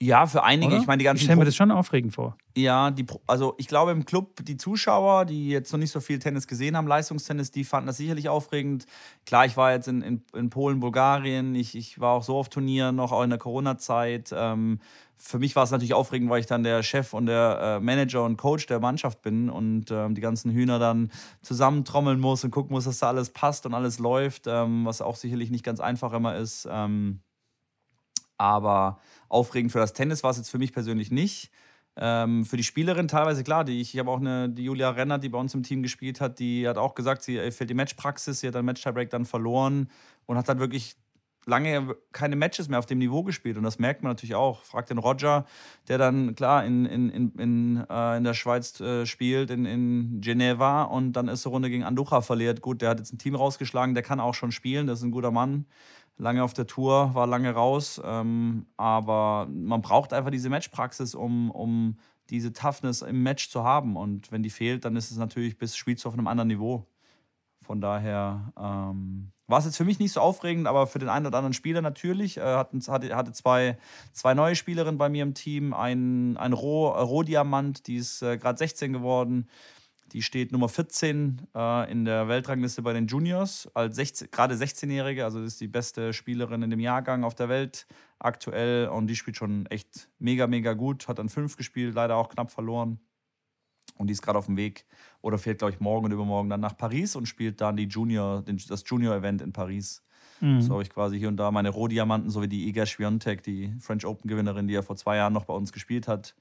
[0.00, 0.72] Ja, für einige.
[0.72, 0.80] Oder?
[0.80, 1.22] Ich meine, die ganzen.
[1.22, 2.36] Ich stelle mir das schon aufregend vor.
[2.56, 6.20] Ja, die, also ich glaube im Club, die Zuschauer, die jetzt noch nicht so viel
[6.20, 8.86] Tennis gesehen haben, Leistungstennis, die fanden das sicherlich aufregend.
[9.26, 12.48] Klar, ich war jetzt in, in, in Polen, Bulgarien, ich, ich war auch so auf
[12.48, 14.32] Turnieren, noch auch in der Corona-Zeit.
[14.32, 14.78] Ähm,
[15.16, 18.24] für mich war es natürlich aufregend, weil ich dann der Chef und der äh, Manager
[18.24, 21.10] und Coach der Mannschaft bin und ähm, die ganzen Hühner dann
[21.42, 25.16] zusammentrommeln muss und gucken muss, dass da alles passt und alles läuft, ähm, was auch
[25.16, 26.68] sicherlich nicht ganz einfach immer ist.
[26.70, 27.20] Ähm,
[28.38, 31.50] aber aufregend für das Tennis war es jetzt für mich persönlich nicht.
[32.00, 33.64] Ähm, für die Spielerin teilweise klar.
[33.64, 36.38] Die, ich habe auch eine, die Julia Renner, die bei uns im Team gespielt hat,
[36.38, 38.40] die hat auch gesagt, sie fehlt die Matchpraxis.
[38.40, 39.90] Sie hat dann Match-Tiebreak dann verloren
[40.26, 40.96] und hat dann wirklich
[41.44, 43.56] lange keine Matches mehr auf dem Niveau gespielt.
[43.56, 44.62] Und das merkt man natürlich auch.
[44.62, 45.46] Fragt den Roger,
[45.88, 50.20] der dann klar in, in, in, in, äh, in der Schweiz äh, spielt, in, in
[50.20, 52.60] Geneva und dann erste Runde gegen Anducha verliert.
[52.60, 55.10] Gut, der hat jetzt ein Team rausgeschlagen, der kann auch schon spielen, das ist ein
[55.10, 55.64] guter Mann
[56.18, 58.00] lange auf der Tour, war lange raus.
[58.04, 61.96] Ähm, aber man braucht einfach diese Matchpraxis, um, um
[62.30, 63.96] diese Toughness im Match zu haben.
[63.96, 66.86] Und wenn die fehlt, dann ist es natürlich bis spielst du auf einem anderen Niveau.
[67.62, 71.26] Von daher ähm, war es jetzt für mich nicht so aufregend, aber für den einen
[71.26, 72.38] oder anderen Spieler natürlich.
[72.38, 73.78] Äh, hatten, hatte, hatte zwei,
[74.12, 75.74] zwei neue Spielerinnen bei mir im Team.
[75.74, 79.48] Ein, ein Roh, Rohdiamant, die ist äh, gerade 16 geworden.
[80.12, 85.24] Die steht Nummer 14 äh, in der Weltrangliste bei den Juniors, als 16, gerade 16-Jährige.
[85.24, 87.86] Also das ist die beste Spielerin in dem Jahrgang auf der Welt
[88.18, 88.88] aktuell.
[88.88, 91.08] Und die spielt schon echt mega, mega gut.
[91.08, 93.00] Hat dann fünf gespielt, leider auch knapp verloren.
[93.96, 94.86] Und die ist gerade auf dem Weg
[95.20, 98.42] oder fährt, glaube ich, morgen und übermorgen dann nach Paris und spielt dann die Junior,
[98.42, 100.02] den, das Junior-Event in Paris.
[100.40, 100.60] Mhm.
[100.60, 104.06] So habe ich quasi hier und da meine Rohdiamanten, sowie die Iga Swiatek, die French
[104.06, 106.34] Open-Gewinnerin, die ja vor zwei Jahren noch bei uns gespielt hat.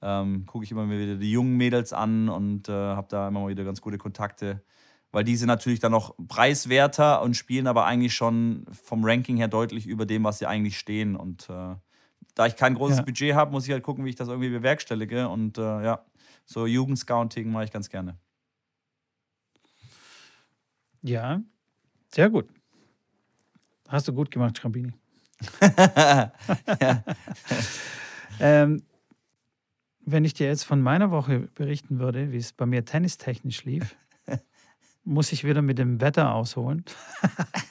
[0.00, 3.48] Ähm, Gucke ich immer wieder die jungen Mädels an und äh, habe da immer mal
[3.48, 4.62] wieder ganz gute Kontakte.
[5.10, 9.48] Weil die sind natürlich dann noch preiswerter und spielen aber eigentlich schon vom Ranking her
[9.48, 11.16] deutlich über dem, was sie eigentlich stehen.
[11.16, 11.74] Und äh,
[12.34, 13.04] da ich kein großes Ja.
[13.04, 15.28] Budget habe, muss ich halt gucken, wie ich das irgendwie bewerkstellige.
[15.28, 16.04] Und äh, ja,
[16.44, 18.18] so Jugendscouting mache ich ganz gerne.
[21.02, 21.40] Ja,
[22.12, 22.48] sehr gut.
[23.88, 24.92] Hast du gut gemacht, Schrambini.
[28.40, 28.82] ähm,
[30.10, 33.96] wenn ich dir jetzt von meiner Woche berichten würde, wie es bei mir tennistechnisch lief,
[35.04, 36.84] muss ich wieder mit dem Wetter ausholen.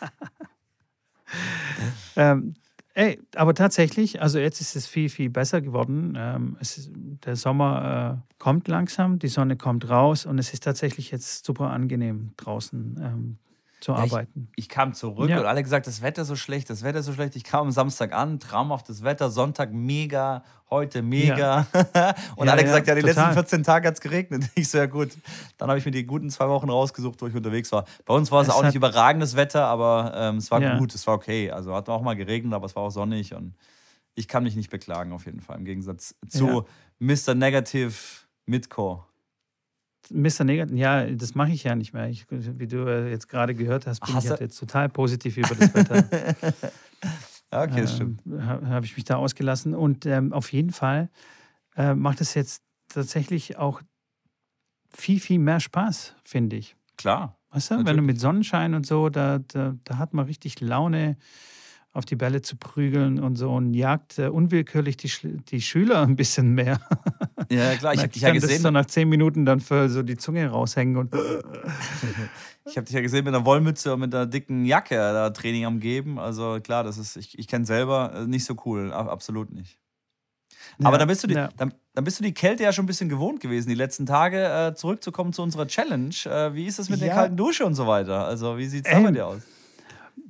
[2.16, 2.56] ähm,
[2.94, 6.14] ey, aber tatsächlich, also jetzt ist es viel, viel besser geworden.
[6.18, 11.12] Ähm, ist, der Sommer äh, kommt langsam, die Sonne kommt raus und es ist tatsächlich
[11.12, 13.38] jetzt super angenehm draußen ähm,
[13.80, 14.50] zu Ja, ich- arbeiten.
[14.56, 15.40] Ich kam zurück Ja.
[15.40, 17.36] und alle gesagt, das Wetter ist so schlecht, das Wetter ist so schlecht.
[17.36, 21.68] Ich kam am Samstag an, traumhaftes Wetter, Sonntag mega, heute mega.
[22.36, 23.34] und Ja, alle ja, gesagt, ja, die letzten total.
[23.34, 24.46] 14 Tage hat es geregnet.
[24.56, 25.12] Ich so, ja gut.
[25.60, 27.86] Dann habe ich mir die guten zwei Wochen rausgesucht, wo ich unterwegs war.
[28.06, 31.06] Bei uns war es Es auch nicht überragendes Wetter, aber ähm, es war gut, es
[31.06, 31.52] war okay.
[31.52, 33.54] Also hat auch mal geregnet, aber es war auch sonnig und
[34.16, 35.58] ich kann mich nicht beklagen auf jeden Fall.
[35.60, 36.66] Im Gegensatz zu
[36.98, 37.36] Mr.
[37.36, 37.94] Negative
[38.48, 39.04] Midcore.
[40.12, 40.44] Mr.
[40.44, 42.10] Negativ, ja, das mache ich ja nicht mehr.
[42.10, 45.38] Ich, wie du äh, jetzt gerade gehört hast, bin Hast ich halt jetzt total positiv
[45.38, 46.04] über das Wetter.
[47.50, 48.22] Okay, das stimmt.
[48.26, 49.74] ähm, Habe hab ich mich da ausgelassen.
[49.74, 51.10] Und ähm, auf jeden Fall
[51.78, 53.82] äh, macht es jetzt tatsächlich auch
[54.94, 56.76] viel, viel mehr Spaß, finde ich.
[56.98, 57.38] Klar.
[57.52, 58.08] Weißt du, wenn du Natürlich.
[58.08, 61.18] mit Sonnenschein und so, da, da, da hat man richtig Laune,
[61.94, 66.02] auf die Bälle zu prügeln und so und jagt äh, unwillkürlich die, Sch- die Schüler
[66.02, 66.80] ein bisschen mehr.
[67.50, 67.94] Ja, klar.
[67.94, 68.62] Ich habe dich ja dann, dass gesehen.
[68.64, 71.14] so nach zehn Minuten dann für so die Zunge raushängen und
[72.66, 75.64] Ich habe dich ja gesehen mit einer Wollmütze und mit einer dicken Jacke da Training
[75.66, 76.20] am geben.
[76.20, 79.80] Also klar, das ist, ich, ich kenne selber äh, nicht so cool, absolut nicht.
[80.84, 81.50] Aber Ja, dann bist, du die, ja.
[81.56, 84.44] dann, dann bist du die Kälte ja schon ein bisschen gewohnt gewesen, die letzten Tage
[84.44, 86.14] äh, zurückzukommen zu unserer Challenge.
[86.26, 87.14] Äh, wie ist es mit der Ja.
[87.16, 88.26] kalten Dusche und so weiter?
[88.26, 89.42] Also, wie sieht es da Ähm, bei dir aus?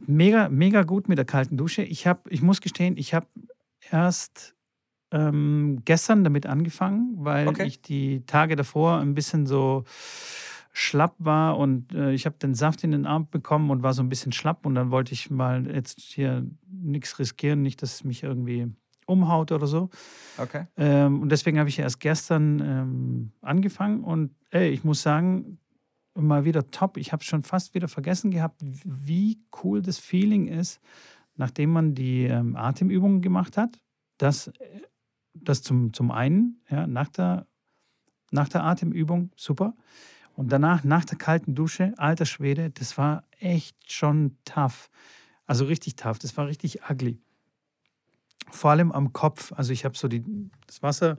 [0.08, 1.84] Mega, mega gut mit der kalten Dusche.
[1.84, 3.28] Ich habe, ich muss gestehen, ich habe
[3.92, 4.56] erst
[5.12, 7.66] ähm, gestern damit angefangen, weil Okay.
[7.68, 9.84] ich die Tage davor ein bisschen so
[10.74, 14.04] schlapp war und äh, ich habe den Saft in den Arm bekommen und war so
[14.04, 18.04] ein bisschen schlapp und dann wollte ich mal jetzt hier nichts riskieren, nicht, dass es
[18.04, 18.68] mich irgendwie
[19.08, 19.90] umhaut oder so.
[20.38, 20.68] Okay.
[20.76, 25.58] Ähm, und deswegen habe ich erst gestern ähm, angefangen und ey, ich muss sagen,
[26.22, 26.98] mal wieder top.
[26.98, 30.80] Ich habe schon fast wieder vergessen gehabt, wie cool das Feeling ist,
[31.36, 33.80] nachdem man die ähm, Atemübungen gemacht hat.
[34.18, 34.82] Das, äh,
[35.34, 37.48] das zum, zum einen, ja, nach der,
[38.32, 39.76] nach der Atemübung, super.
[40.34, 44.90] Und danach, nach der kalten Dusche, alter Schwede, das war echt schon tough.
[45.46, 47.20] Also richtig tough, das war richtig ugly.
[48.52, 49.52] Vor allem am Kopf.
[49.54, 50.24] Also ich habe so die,
[50.68, 51.18] das Wasser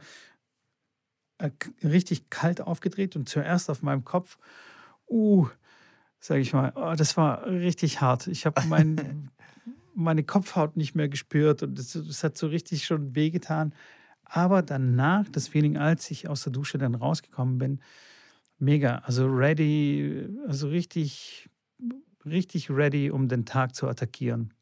[1.39, 1.51] äh,
[1.83, 4.39] richtig kalt aufgedreht und zuerst auf meinem Kopf,
[5.09, 5.49] uh,
[6.21, 8.27] sage ich mal, oh, das war richtig hart.
[8.27, 9.31] Ich habe mein,
[9.94, 13.75] meine Kopfhaut nicht mehr gespürt und es hat so richtig schon wehgetan.
[14.25, 17.81] Aber danach, das Feeling, als ich aus der Dusche dann rausgekommen bin,
[18.59, 18.97] mega.
[19.05, 21.49] Also ready, also richtig,
[22.27, 24.53] richtig ready, um den Tag zu attackieren.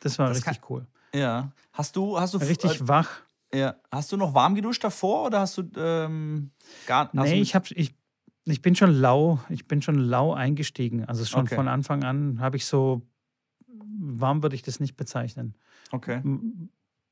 [0.00, 0.86] Das war das richtig kann, cool.
[1.14, 1.52] Ja.
[1.72, 3.22] Hast du, hast du richtig äh, wach.
[3.52, 3.76] Ja.
[3.90, 6.52] Hast du noch warm geduscht davor oder hast du ähm,
[6.86, 7.94] gar hast Nee, ich, hab, ich,
[8.44, 11.04] ich bin schon lau, ich bin schon lau eingestiegen.
[11.04, 11.54] Also schon okay.
[11.54, 13.02] von Anfang an habe ich so,
[13.98, 15.54] warm würde ich das nicht bezeichnen.
[15.90, 16.22] Okay.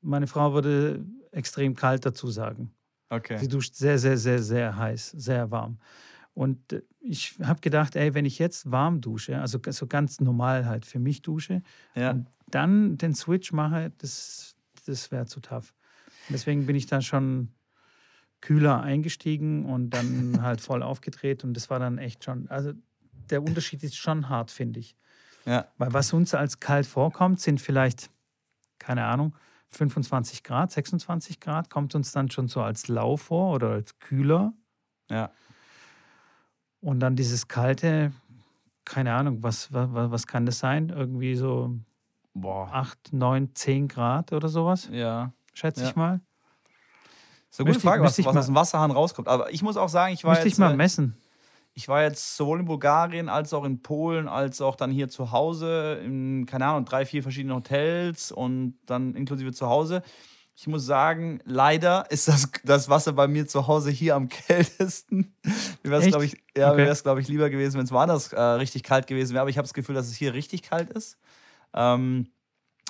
[0.01, 2.71] Meine Frau würde extrem kalt dazu sagen.
[3.09, 3.37] Okay.
[3.37, 5.79] Sie duscht sehr, sehr, sehr, sehr heiß, sehr warm.
[6.33, 10.65] Und äh, ich habe gedacht, ey, wenn ich jetzt warm dusche, also so ganz normal
[10.65, 11.61] halt für mich dusche,
[11.95, 12.11] ja.
[12.11, 15.73] und dann den Switch mache, das, das wäre zu tough.
[16.29, 17.49] Deswegen bin ich da schon
[18.41, 22.73] kühler eingestiegen und dann halt voll aufgedreht und das war dann echt schon, also
[23.29, 24.95] der Unterschied ist schon hart, finde ich.
[25.45, 25.67] Ja.
[25.77, 28.09] Weil was uns als kalt vorkommt, sind vielleicht,
[28.77, 29.35] keine Ahnung,
[29.69, 34.53] 25 Grad, 26 Grad, kommt uns dann schon so als lau vor oder als kühler.
[35.09, 35.31] Ja.
[36.81, 38.11] Und dann dieses kalte,
[38.85, 40.89] keine Ahnung, was, was, was kann das sein?
[40.89, 41.77] Irgendwie so
[42.33, 42.69] Boah.
[42.71, 44.89] 8, 9, 10 Grad oder sowas?
[44.91, 45.33] Ja.
[45.53, 45.89] Schätze ja.
[45.89, 46.21] ich mal.
[47.49, 49.27] So eine gute Frage, was, was aus dem Wasserhahn rauskommt.
[49.27, 50.53] Aber ich muss auch sagen, ich war müsste jetzt.
[50.53, 51.17] ich mal äh, messen.
[51.73, 55.31] Ich war jetzt sowohl in Bulgarien als auch in Polen, als auch dann hier zu
[55.31, 60.03] Hause in, keine Ahnung, drei, vier verschiedene Hotels und dann inklusive zu Hause.
[60.55, 65.33] Ich muss sagen, leider ist das, das Wasser bei mir zu Hause hier am kältesten.
[65.83, 66.93] Mir wäre es, glaube ich, ja, okay.
[67.01, 69.41] glaub ich, lieber gewesen, wenn es woanders äh, richtig kalt gewesen wäre.
[69.41, 71.17] Aber ich habe das Gefühl, dass es hier richtig kalt ist.
[71.73, 72.27] Ähm,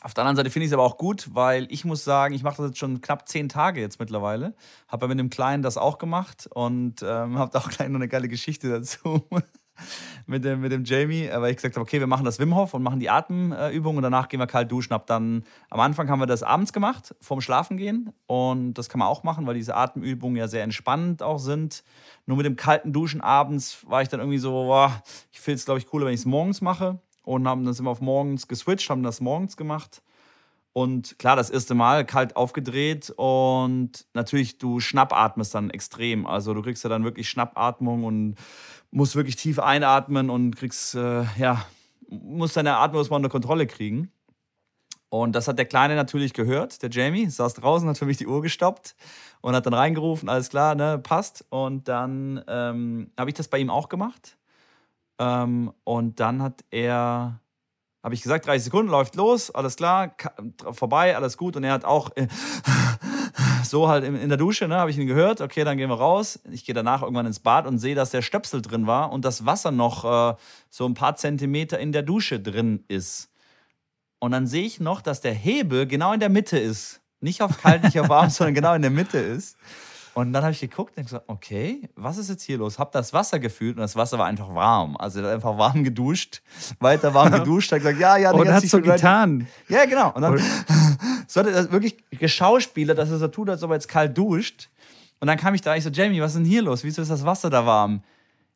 [0.01, 2.43] auf der anderen Seite finde ich es aber auch gut, weil ich muss sagen, ich
[2.43, 4.53] mache das jetzt schon knapp zehn Tage jetzt mittlerweile.
[4.88, 8.29] Habe mit dem Kleinen das auch gemacht und ähm, habe auch gleich noch eine geile
[8.29, 9.27] Geschichte dazu
[10.25, 12.73] mit, dem, mit dem Jamie, weil ich gesagt habe, okay, wir machen das Wim Hof
[12.73, 14.93] und machen die Atemübung und danach gehen wir kalt duschen.
[14.93, 19.09] Hab dann, am Anfang haben wir das abends gemacht, vorm Schlafengehen und das kann man
[19.09, 21.83] auch machen, weil diese Atemübungen ja sehr entspannend auch sind.
[22.25, 25.65] Nur mit dem kalten Duschen abends war ich dann irgendwie so, boah, ich finde es,
[25.65, 28.89] glaube ich, cooler, wenn ich es morgens mache und haben das immer auf morgens geswitcht,
[28.89, 30.01] haben das morgens gemacht.
[30.73, 36.25] Und klar, das erste Mal kalt aufgedreht und natürlich, du schnappatmest dann extrem.
[36.25, 38.36] Also du kriegst ja dann wirklich Schnappatmung und
[38.91, 41.65] musst wirklich tief einatmen und kriegst, äh, ja,
[42.08, 44.12] musst deine Atmung erstmal unter Kontrolle kriegen.
[45.10, 48.27] Und das hat der Kleine natürlich gehört, der Jamie, saß draußen, hat für mich die
[48.27, 48.95] Uhr gestoppt
[49.41, 51.45] und hat dann reingerufen, alles klar, ne, passt.
[51.49, 54.38] Und dann ähm, habe ich das bei ihm auch gemacht.
[55.19, 57.41] Ähm, und dann hat er,
[58.01, 60.15] habe ich gesagt, 30 Sekunden, läuft los, alles klar,
[60.71, 61.58] vorbei, alles gut.
[61.58, 62.27] Und er hat auch äh,
[63.63, 65.97] so halt in, in der Dusche, ne, habe ich ihn gehört, okay, dann gehen wir
[65.97, 66.39] raus.
[66.49, 69.45] Ich gehe danach irgendwann ins Bad und sehe, dass der Stöpsel drin war und das
[69.45, 70.36] Wasser noch äh,
[70.69, 73.29] so ein paar Zentimeter in der Dusche drin ist.
[74.19, 77.01] Und dann sehe ich noch, dass der Hebel genau in der Mitte ist.
[77.21, 79.58] Nicht auf kalt, nicht auf warm, sondern genau in der Mitte ist.
[80.13, 82.80] Und dann habe ich geguckt und gesagt, okay, was ist jetzt hier los?
[82.80, 84.98] Habe das Wasser gefühlt und das Wasser war einfach warm.
[84.98, 86.41] Also er hat einfach warm geduscht,
[86.80, 89.48] weiter warm geduscht, hat gesagt, ja, ja, und hat so getan.
[89.67, 90.12] Ja, genau.
[90.13, 90.38] Und dann
[91.28, 94.17] so hat er das wirklich geschauspielert, dass er so tut, als ob er jetzt kalt
[94.17, 94.69] duscht.
[95.19, 96.84] Und dann kam ich da, ich so, Jamie, was ist denn hier los?
[96.84, 98.02] Wieso ist das Wasser da warm?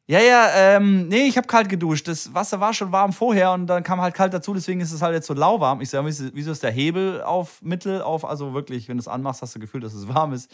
[0.05, 2.09] Ja, ja, ähm, nee, ich habe kalt geduscht.
[2.09, 5.01] Das Wasser war schon warm vorher und dann kam halt kalt dazu, deswegen ist es
[5.01, 5.79] halt jetzt so lauwarm.
[5.79, 8.25] Ich sage, wieso ist der Hebel auf Mittel auf?
[8.25, 10.51] Also wirklich, wenn du es anmachst, hast du das Gefühl, dass es warm ist.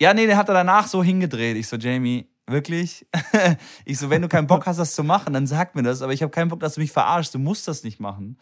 [0.00, 1.56] Ja, nee, der hat er danach so hingedreht.
[1.56, 3.06] Ich so, Jamie, wirklich?
[3.84, 6.02] ich so, wenn du keinen Bock hast, das zu machen, dann sag mir das.
[6.02, 7.32] Aber ich habe keinen Bock, dass du mich verarschst.
[7.32, 8.36] Du musst das nicht machen.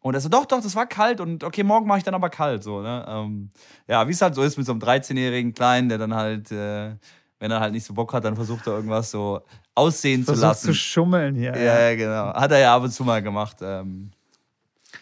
[0.00, 2.28] Und er so, doch, doch, das war kalt und okay, morgen mache ich dann aber
[2.28, 2.62] kalt.
[2.62, 3.06] So, ne?
[3.08, 3.48] Ähm,
[3.88, 6.96] ja, wie es halt so ist mit so einem 13-jährigen Kleinen, der dann halt, äh,
[7.44, 9.42] wenn er halt nicht so Bock hat, dann versucht er irgendwas so
[9.74, 10.68] aussehen zu lassen.
[10.68, 11.54] zu schummeln hier.
[11.54, 12.32] Ja, ja, genau.
[12.32, 13.58] Hat er ja ab und zu mal gemacht.
[13.60, 14.12] Ähm,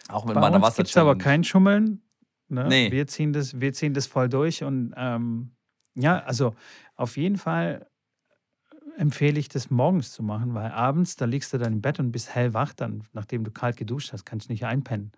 [0.09, 0.83] auch mit Bei meiner Wasser.
[0.83, 2.03] gibt aber kein Schummeln.
[2.49, 2.67] Ne?
[2.67, 2.91] Nee.
[2.91, 5.53] Wir, ziehen das, wir ziehen das voll durch und ähm,
[5.95, 6.57] ja, also
[6.97, 7.87] auf jeden Fall
[8.97, 12.11] empfehle ich das morgens zu machen, weil abends, da liegst du dann im Bett und
[12.11, 15.13] bist hellwach, dann, nachdem du kalt geduscht hast, kannst du nicht einpennen.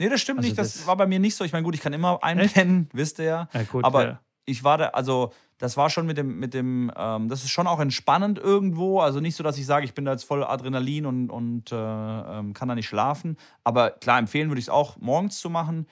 [0.00, 0.58] Nee, das stimmt also nicht.
[0.58, 1.44] Das, das, war bei mir nicht so.
[1.44, 2.94] Ich meine, gut, ich kann immer einpennen, Echt?
[2.94, 3.48] wisst ihr ja.
[3.52, 4.20] ja gut, aber ja.
[4.46, 7.66] Ich war da, also das war schon mit dem, mit dem, ähm, das ist schon
[7.66, 9.00] auch entspannend irgendwo.
[9.00, 11.76] Also nicht so, dass ich sage, ich bin da jetzt voll Adrenalin und, und äh,
[11.76, 13.36] ähm, kann da nicht schlafen.
[13.62, 15.86] Aber klar, empfehlen würde ich es auch morgens zu machen.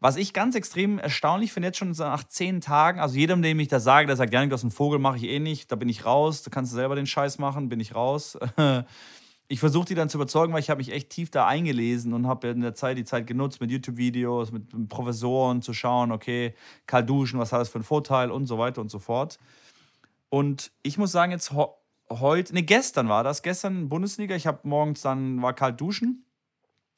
[0.00, 3.68] Was ich ganz extrem erstaunlich finde, jetzt schon nach zehn Tagen, also jedem, dem ich
[3.68, 5.88] das sage, der sagt, Janik, das ist ein Vogel, mache ich eh nicht, da bin
[5.88, 8.36] ich raus, du kannst selber den Scheiß machen, bin ich raus.
[9.54, 12.26] ich versuche die dann zu überzeugen, weil ich habe mich echt tief da eingelesen und
[12.26, 16.56] habe in der Zeit die Zeit genutzt, mit YouTube-Videos, mit Professoren zu schauen, okay,
[16.88, 19.38] kalt duschen, was hat das für einen Vorteil und so weiter und so fort.
[20.28, 21.52] Und ich muss sagen, jetzt
[22.10, 26.24] heute, ne, gestern war das, gestern Bundesliga, ich habe morgens dann, war kalt duschen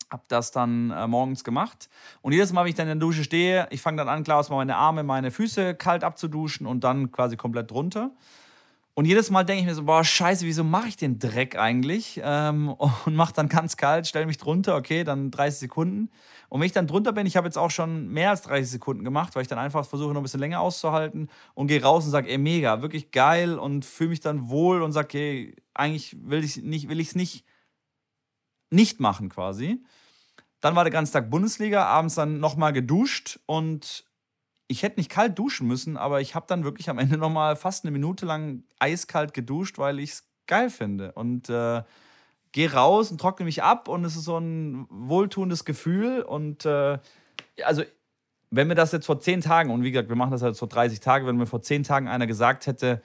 [0.09, 1.91] Hab das dann äh, morgens gemacht.
[2.23, 4.39] Und jedes Mal, wenn ich dann in der Dusche stehe, ich fange dann an, klar,
[4.39, 8.13] erstmal meine Arme, meine Füße kalt abzuduschen und dann quasi komplett drunter.
[8.99, 12.19] Und jedes Mal denke ich mir so, boah, scheiße, wieso mache ich den Dreck eigentlich?
[12.25, 12.71] Ähm,
[13.05, 16.11] und mache dann ganz kalt, stelle mich drunter, okay, dann 30 Sekunden.
[16.49, 19.05] Und wenn ich dann drunter bin, ich habe jetzt auch schon mehr als 30 Sekunden
[19.05, 22.11] gemacht, weil ich dann einfach versuche, noch ein bisschen länger auszuhalten und gehe raus und
[22.11, 26.43] sage, ey, mega, wirklich geil und fühle mich dann wohl und sage, okay, eigentlich will
[26.43, 27.45] ich es nicht, will nicht,
[28.71, 29.85] nicht machen quasi.
[30.63, 34.06] Dann war der ganze Tag Bundesliga, abends dann nochmal geduscht und
[34.69, 37.85] ich hätte nicht kalt duschen müssen, aber ich habe dann wirklich am Ende nochmal fast
[37.85, 41.13] eine Minute lang eiskalt geduscht, weil ich es geil finde.
[41.13, 41.83] Und äh,
[42.53, 46.23] gehe raus und trockne mich ab und es ist so ein wohltuendes Gefühl.
[46.23, 46.99] Und äh,
[47.65, 47.83] also,
[48.51, 50.69] wenn mir das jetzt vor zehn Tagen, und wie gesagt, wir machen das jetzt vor
[50.69, 53.03] 30 Tagen, wenn mir vor zehn Tagen einer gesagt hätte,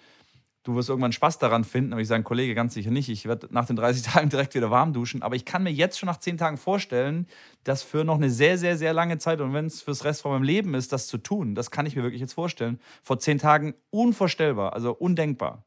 [0.63, 1.93] du wirst irgendwann Spaß daran finden.
[1.93, 3.10] Aber ich sage, Kollege, ganz sicher nicht.
[3.10, 5.21] Ich werde nach den 30 Tagen direkt wieder warm duschen.
[5.21, 7.28] Aber ich kann mir jetzt schon nach 10 Tagen vorstellen,
[7.63, 10.32] dass für noch eine sehr, sehr, sehr lange Zeit und wenn es fürs Rest von
[10.32, 12.80] meinem Leben ist, das zu tun, das kann ich mir wirklich jetzt vorstellen.
[13.04, 15.65] Vor 10 Tagen unvorstellbar, also undenkbar.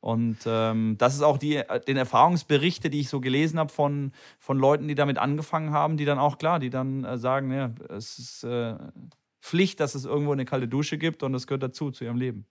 [0.00, 4.58] Und ähm, das ist auch die den Erfahrungsberichte, die ich so gelesen habe von, von
[4.58, 8.18] Leuten, die damit angefangen haben, die dann auch klar, die dann äh, sagen, ja, es
[8.18, 8.74] ist äh,
[9.40, 12.44] Pflicht, dass es irgendwo eine kalte Dusche gibt und das gehört dazu, zu ihrem Leben.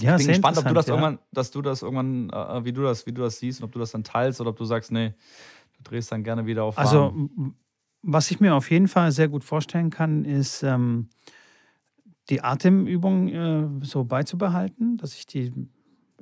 [0.00, 0.94] Ja, ich bin gespannt, ob du das ja.
[0.94, 3.72] irgendwann, dass du das irgendwann, äh, wie du das, wie du das siehst und ob
[3.72, 5.14] du das dann teilst oder ob du sagst, nee,
[5.76, 6.78] du drehst dann gerne wieder auf.
[6.78, 7.30] Also, warm.
[7.38, 7.54] Also,
[8.02, 11.08] was ich mir auf jeden Fall sehr gut vorstellen kann, ist ähm,
[12.28, 15.52] die Atemübung äh, so beizubehalten, dass ich die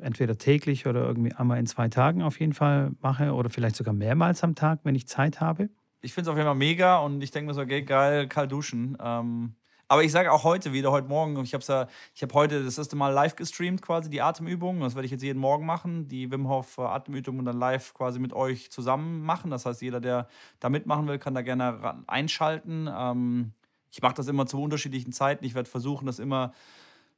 [0.00, 3.94] entweder täglich oder irgendwie einmal in zwei Tagen auf jeden Fall mache oder vielleicht sogar
[3.94, 5.70] mehrmals am Tag, wenn ich Zeit habe.
[6.00, 8.50] Ich finde es auf jeden Fall mega und ich denke mir so, okay, geil, kalt
[8.50, 8.96] duschen.
[9.00, 9.54] Ähm,
[9.92, 11.86] aber ich sage auch heute wieder, heute Morgen, ich habe ja,
[12.22, 14.80] habe heute das erste Mal live gestreamt, quasi die Atemübungen.
[14.80, 18.18] Das werde ich jetzt jeden Morgen machen, die Wim Hof äh, Atemübungen dann live quasi
[18.18, 19.50] mit euch zusammen machen.
[19.50, 20.28] Das heißt, jeder, der
[20.60, 22.88] da mitmachen will, kann da gerne einschalten.
[22.90, 23.52] Ähm,
[23.90, 25.44] ich mache das immer zu unterschiedlichen Zeiten.
[25.44, 26.54] Ich werde versuchen, das immer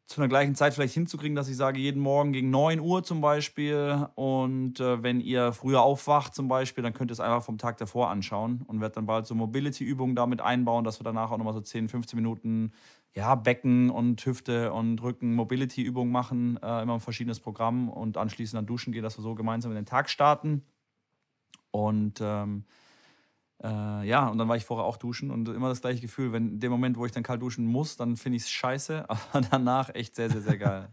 [0.06, 3.20] zu einer gleichen Zeit vielleicht hinzukriegen, dass ich sage, jeden Morgen gegen 9 Uhr zum
[3.22, 4.06] Beispiel.
[4.14, 7.78] Und äh, wenn ihr früher aufwacht zum Beispiel, dann könnt ihr es einfach vom Tag
[7.78, 11.54] davor anschauen und werde dann bald so Mobility-Übungen damit einbauen, dass wir danach auch nochmal
[11.54, 12.72] so 10, 15 Minuten
[13.14, 18.58] ja, Becken und Hüfte und Rücken Mobility-Übungen machen, äh, immer ein verschiedenes Programm und anschließend
[18.58, 20.64] dann duschen gehen, dass wir so gemeinsam in den Tag starten.
[21.70, 22.64] Und ähm,
[23.64, 26.50] äh, ja, und dann war ich vorher auch duschen und immer das gleiche Gefühl, wenn
[26.50, 29.40] in dem Moment, wo ich dann kalt duschen muss, dann finde ich es scheiße, aber
[29.50, 30.88] danach echt sehr, sehr, sehr geil.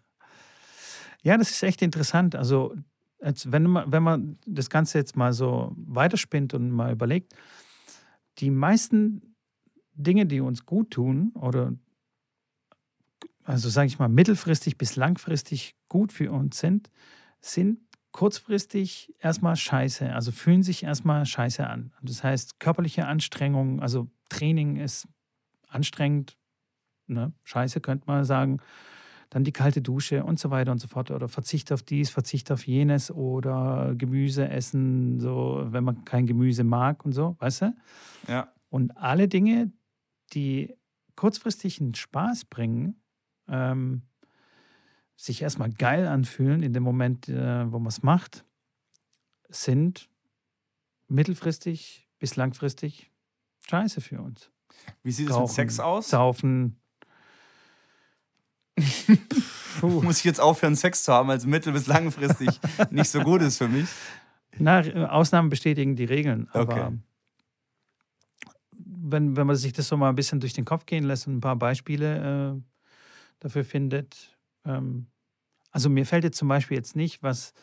[1.22, 2.36] ja, das ist echt interessant.
[2.36, 2.74] Also,
[3.20, 7.36] als wenn, man, wenn man das Ganze jetzt mal so weiterspinnt und mal überlegt,
[8.40, 9.36] die meisten
[9.94, 11.74] Dinge, die uns gut tun oder
[13.44, 16.90] also sage ich mal mittelfristig bis langfristig gut für uns sind,
[17.42, 17.80] sind
[18.12, 21.94] kurzfristig erstmal scheiße, also fühlen sich erstmal scheiße an.
[22.02, 25.08] Das heißt, körperliche Anstrengung, also Training ist
[25.68, 26.38] anstrengend,
[27.08, 27.34] ne?
[27.44, 28.60] scheiße könnte man sagen.
[29.30, 31.10] Dann die kalte Dusche und so weiter und so fort.
[31.10, 36.66] Oder Verzicht auf dies, Verzicht auf jenes oder Gemüse essen, so, wenn man kein Gemüse
[36.66, 37.76] mag und so, weißt du?
[38.28, 38.52] Ja.
[38.68, 39.72] Und alle Dinge,
[40.34, 40.76] die
[41.16, 43.02] kurzfristig einen Spaß bringen,
[43.48, 44.02] ähm,
[45.22, 48.44] sich erstmal geil anfühlen in dem Moment, äh, wo man es macht,
[49.50, 50.10] sind
[51.08, 53.12] mittelfristig bis langfristig
[53.70, 54.50] scheiße für uns.
[55.04, 56.10] Wie sieht es mit Sex aus?
[56.10, 56.80] Saufen.
[59.82, 63.60] Muss ich jetzt aufhören, Sex zu haben, als mittel- bis langfristig nicht so gut ist
[63.60, 63.90] für mich?
[64.58, 64.80] Na,
[65.10, 66.50] Ausnahmen bestätigen die Regeln.
[66.52, 66.98] Aber okay.
[68.72, 71.38] wenn, wenn man sich das so mal ein bisschen durch den Kopf gehen lässt und
[71.38, 72.62] ein paar Beispiele äh,
[73.40, 75.08] dafür findet, ähm,
[75.72, 77.54] also mir fällt jetzt zum Beispiel jetzt nicht, was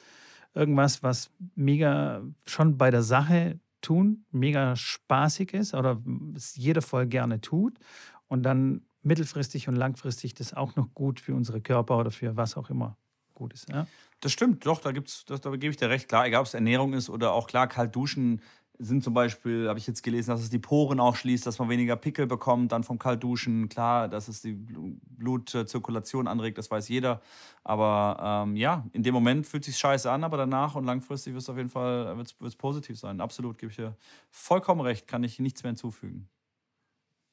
[0.55, 6.03] irgendwas, was mega schon bei der Sache tun, mega spaßig ist oder
[6.35, 7.79] es jeder voll gerne tut
[8.27, 12.57] und dann mittelfristig und langfristig das auch noch gut für unsere Körper oder für was
[12.57, 12.97] auch immer
[13.35, 13.69] gut ist.
[13.71, 13.87] Ja?
[14.21, 16.09] Das stimmt, doch, da gibt's, das, da gebe ich dir recht.
[16.09, 18.43] Klar, egal ob es Ernährung ist oder auch klar, kalt duschen
[18.79, 21.69] sind zum Beispiel, habe ich jetzt gelesen, dass es die Poren auch schließt, dass man
[21.69, 23.69] weniger Pickel bekommt, dann vom Kaltduschen.
[23.69, 27.21] Klar, dass es die Blutzirkulation anregt, das weiß jeder.
[27.65, 31.35] Aber ähm, ja, in dem Moment fühlt es sich scheiße an, aber danach und langfristig
[31.35, 33.21] wird es auf jeden Fall wird's, positiv sein.
[33.21, 33.97] Absolut, gebe ich dir
[34.31, 36.29] vollkommen recht, kann ich nichts mehr hinzufügen.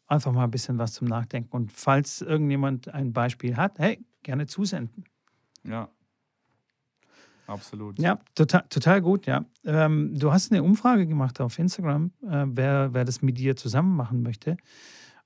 [0.07, 1.55] Einfach mal ein bisschen was zum Nachdenken.
[1.55, 5.05] Und falls irgendjemand ein Beispiel hat, hey, gerne zusenden.
[5.63, 5.89] Ja,
[7.47, 7.99] Absolut.
[7.99, 9.45] Ja, total, total gut, ja.
[9.65, 13.95] Ähm, du hast eine Umfrage gemacht auf Instagram, äh, wer, wer das mit dir zusammen
[13.95, 14.57] machen möchte.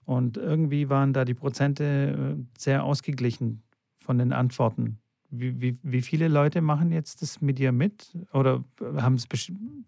[0.05, 3.63] Und irgendwie waren da die Prozente äh, sehr ausgeglichen
[3.99, 4.99] von den Antworten.
[5.29, 8.17] Wie, wie, wie viele Leute machen jetzt das mit dir mit?
[8.33, 8.63] Oder
[8.97, 9.27] haben es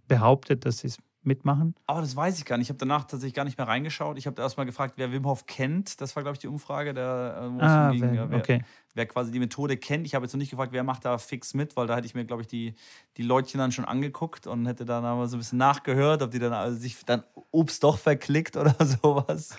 [0.07, 1.75] behauptet, dass sie es mitmachen?
[1.87, 2.65] Aber das weiß ich gar nicht.
[2.67, 4.17] Ich habe danach tatsächlich gar nicht mehr reingeschaut.
[4.17, 6.01] Ich habe da erstmal gefragt, wer Wim Hof kennt.
[6.01, 8.39] Das war, glaube ich, die Umfrage, der, äh, wo es Ah, ging, wer- ja, wer,
[8.39, 8.63] okay.
[8.95, 10.05] wer quasi die Methode kennt.
[10.07, 12.15] Ich habe jetzt noch nicht gefragt, wer macht da fix mit, weil da hätte ich
[12.15, 12.75] mir, glaube ich, die,
[13.17, 16.39] die Leutchen dann schon angeguckt und hätte dann aber so ein bisschen nachgehört, ob die
[16.39, 19.57] dann also sich dann, ups, doch verklickt oder sowas.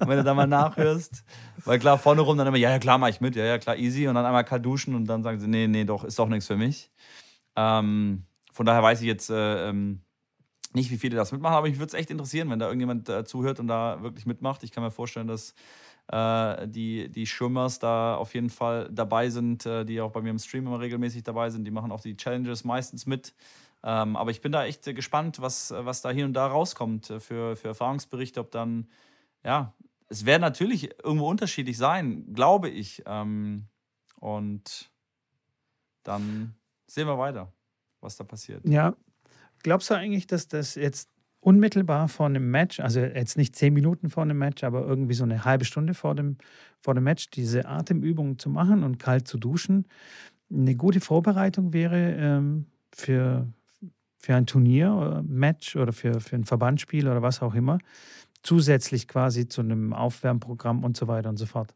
[0.00, 1.24] Wenn du da mal nachhörst.
[1.64, 3.76] Weil klar, vorne rum dann immer, ja, ja, klar, mach ich mit, ja, ja, klar,
[3.76, 4.06] easy.
[4.08, 6.46] Und dann einmal kalt duschen und dann sagen sie, nee, nee, doch, ist doch nichts
[6.46, 6.90] für mich.
[7.56, 10.02] Ähm, von daher weiß ich jetzt äh, ähm,
[10.72, 13.24] nicht, wie viele das mitmachen, aber mich würde es echt interessieren, wenn da irgendjemand äh,
[13.24, 14.62] zuhört und da wirklich mitmacht.
[14.62, 15.54] Ich kann mir vorstellen, dass
[16.08, 20.30] äh, die, die Schwimmers da auf jeden Fall dabei sind, äh, die auch bei mir
[20.30, 21.64] im Stream immer regelmäßig dabei sind.
[21.64, 23.34] Die machen auch die Challenges meistens mit.
[23.82, 27.10] Ähm, aber ich bin da echt äh, gespannt, was, was da hier und da rauskommt
[27.10, 28.88] äh, für, für Erfahrungsberichte, ob dann,
[29.44, 29.72] ja,
[30.08, 33.02] es wird natürlich irgendwo unterschiedlich sein, glaube ich.
[33.06, 33.66] Ähm,
[34.18, 34.90] und
[36.02, 36.54] dann
[36.86, 37.52] sehen wir weiter,
[38.00, 38.66] was da passiert.
[38.68, 38.94] Ja.
[39.62, 44.10] Glaubst du eigentlich, dass das jetzt unmittelbar vor einem Match, also jetzt nicht zehn Minuten
[44.10, 46.36] vor einem Match, aber irgendwie so eine halbe Stunde vor dem,
[46.80, 49.86] vor dem Match, diese Atemübungen zu machen und kalt zu duschen,
[50.52, 53.46] eine gute Vorbereitung wäre ähm, für,
[54.18, 57.78] für ein Turnier oder Match oder für, für ein Verbandsspiel oder was auch immer,
[58.42, 61.74] zusätzlich quasi zu einem Aufwärmprogramm und so weiter und so fort?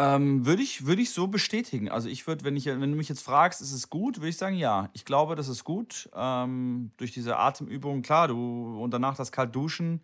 [0.00, 1.88] Ähm, würde ich, würde ich so bestätigen.
[1.90, 4.54] Also ich würde, wenn wenn du mich jetzt fragst, ist es gut, würde ich sagen,
[4.54, 4.90] ja.
[4.92, 6.08] Ich glaube, das ist gut.
[6.14, 10.00] Ähm, durch diese Atemübung, klar, du und danach das kalt duschen.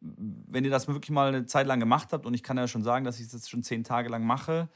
[0.00, 2.82] Wenn ihr das wirklich mal eine Zeit lang gemacht habt, und ich kann ja schon
[2.82, 4.68] sagen, dass ich das schon zehn Tage lang mache,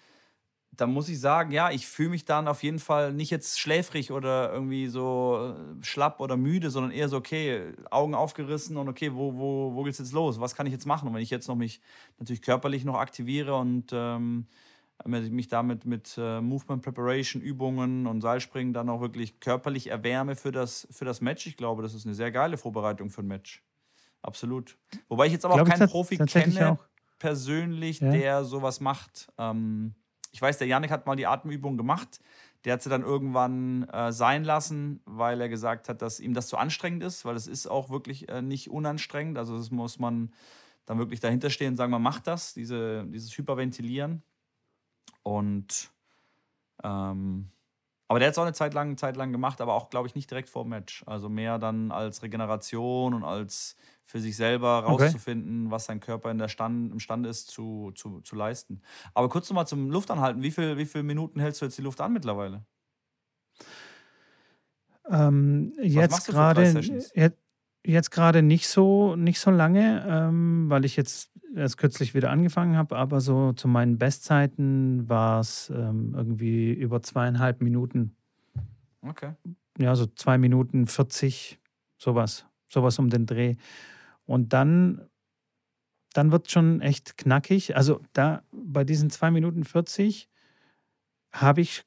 [0.76, 4.10] dann muss ich sagen, ja, ich fühle mich dann auf jeden Fall nicht jetzt schläfrig
[4.12, 9.14] oder irgendwie so äh, schlapp oder müde, sondern eher so, okay, Augen aufgerissen und okay,
[9.14, 10.40] wo, wo, wo geht's jetzt los?
[10.40, 11.08] Was kann ich jetzt machen?
[11.08, 11.80] Und wenn ich jetzt noch mich
[12.18, 14.46] natürlich körperlich noch aktiviere und ähm,
[15.06, 20.52] mich damit mit äh, Movement Preparation, Übungen und Seilspringen dann auch wirklich körperlich erwärme für
[20.52, 23.62] das, für das Match, ich glaube, das ist eine sehr geile Vorbereitung für ein Match.
[24.22, 24.78] Absolut.
[25.08, 26.78] Wobei ich jetzt aber Glaub auch ich keinen Profi kenne, auch.
[27.18, 28.10] persönlich, Ja.
[28.10, 29.28] der sowas macht.
[29.36, 29.94] Ähm,
[30.34, 32.20] ich weiß, der Janik hat mal die Atemübung gemacht.
[32.64, 36.48] Der hat sie dann irgendwann äh, sein lassen, weil er gesagt hat, dass ihm das
[36.48, 39.38] zu anstrengend ist, weil es ist auch wirklich äh, nicht unanstrengend.
[39.38, 40.32] Also das muss man
[40.86, 44.24] dann wirklich dahinter stehen und sagen, man macht das, diese, dieses Hyperventilieren.
[45.22, 45.92] Und
[46.82, 47.50] ähm,
[48.14, 50.14] aber der hat es auch eine Zeit lang, Zeit lang gemacht, aber auch, glaube ich,
[50.14, 51.02] nicht direkt vor dem Match.
[51.06, 55.14] Also mehr dann als Regeneration und als für sich selber Okay.
[55.14, 58.82] rauszufinden, was sein Körper in der Stand, imstande ist zu, zu, zu leisten.
[59.14, 60.42] Aber kurz nochmal zum Luftanhalten.
[60.42, 62.64] Wie, viel, wie viele Minuten hältst du jetzt die Luft an mittlerweile?
[65.08, 66.70] Ähm, jetzt gerade
[67.14, 67.43] jetzt,
[67.84, 72.76] jetzt gerade nicht so nicht so lange, ähm, weil ich jetzt erst kürzlich wieder angefangen
[72.76, 78.16] habe, aber so zu meinen Bestzeiten war es ähm, irgendwie über zweieinhalb Minuten,
[79.02, 79.34] Okay.
[79.78, 81.60] ja so zwei Minuten 40,
[81.98, 83.56] sowas, sowas um den Dreh.
[84.26, 85.08] Und dann
[86.14, 87.76] dann wird schon echt knackig.
[87.76, 90.30] Also da bei diesen zwei Minuten 40
[91.32, 91.84] habe ich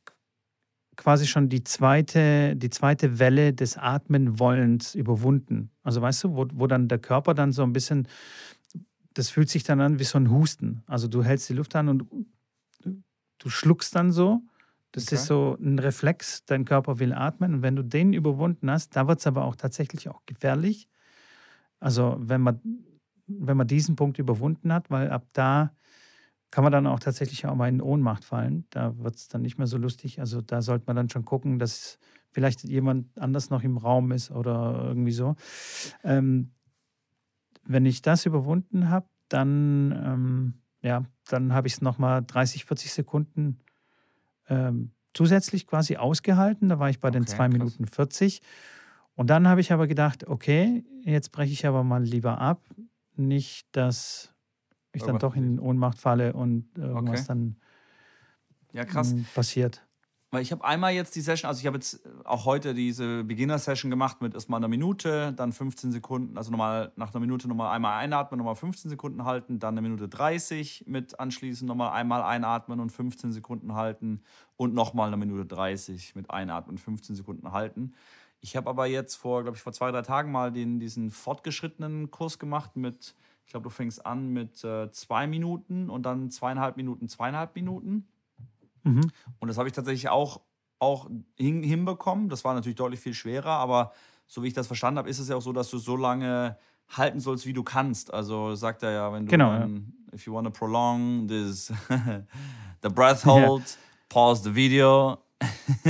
[0.98, 5.72] quasi schon die zweite, die zweite Welle des Atmenwollens überwunden.
[5.84, 8.08] Also weißt du, wo, wo dann der Körper dann so ein bisschen,
[9.14, 10.84] das fühlt sich dann an wie so ein Husten.
[10.88, 12.06] Also du hältst die Luft an und
[13.38, 14.42] du schluckst dann so.
[14.92, 15.16] Das Okay.
[15.16, 17.56] ist so ein Reflex, dein Körper will atmen.
[17.56, 20.88] Und wenn du den überwunden hast, da wird es aber auch tatsächlich auch gefährlich.
[21.80, 22.60] Also wenn man,
[23.28, 25.74] wenn man diesen Punkt überwunden hat, weil ab da
[26.52, 28.66] kann man dann auch tatsächlich auch mal in Ohnmacht fallen.
[28.70, 30.20] Da wird es dann nicht mehr so lustig.
[30.20, 32.00] Also da sollte man dann schon gucken, dass
[32.32, 35.36] vielleicht jemand anders noch im Raum ist oder irgendwie so.
[36.04, 36.52] Ähm,
[37.64, 42.94] wenn ich das überwunden habe, dann, ähm, ja, dann habe ich es nochmal 30, 40
[42.94, 43.60] Sekunden
[44.48, 46.70] ähm, zusätzlich quasi ausgehalten.
[46.70, 47.54] Da war ich bei den Okay, 2 krass.
[47.58, 48.42] Minuten 40.
[49.16, 52.64] Und dann habe ich aber gedacht, okay, jetzt breche ich aber mal lieber ab.
[53.16, 54.34] Nicht, dass
[54.94, 57.28] ich dann doch in Ohnmacht falle und irgendwas Okay.
[57.28, 57.56] dann
[58.74, 59.14] Ja, krass.
[59.14, 59.84] mm, passiert.
[60.30, 63.90] Weil ich habe einmal jetzt die Session, also ich habe jetzt auch heute diese Beginner-Session
[63.90, 67.98] gemacht mit erstmal einer Minute, dann 15 Sekunden, also nochmal nach einer Minute nochmal einmal
[67.98, 72.90] einatmen, nochmal 15 Sekunden halten, dann eine Minute 30 mit anschließend nochmal einmal einatmen und
[72.92, 74.22] 15 Sekunden halten
[74.58, 77.94] und nochmal eine Minute 30 mit einatmen, 15 Sekunden halten.
[78.42, 82.12] Ich habe aber jetzt vor, glaube ich, vor zwei, drei Tagen mal den, diesen fortgeschrittenen
[82.12, 83.16] Kurs gemacht mit,
[83.48, 88.06] ich glaube, du fängst an mit äh, zwei Minuten und dann zweieinhalb Minuten, zweieinhalb Minuten.
[88.84, 89.10] Mhm.
[89.40, 90.42] Und das habe ich tatsächlich auch,
[90.80, 92.28] auch hin, hinbekommen.
[92.28, 93.94] Das war natürlich deutlich viel schwerer, aber
[94.28, 96.58] so wie ich das verstanden habe, ist es ja auch so, dass du so lange
[96.90, 98.14] halten sollst, wie du kannst.
[98.14, 99.60] Also sagt er ja, wenn du Genau, ja.
[99.60, 101.68] dann, if you want to prolong this,
[102.84, 103.32] the breath Ja.
[103.32, 103.78] hold,
[104.10, 105.20] pause the video.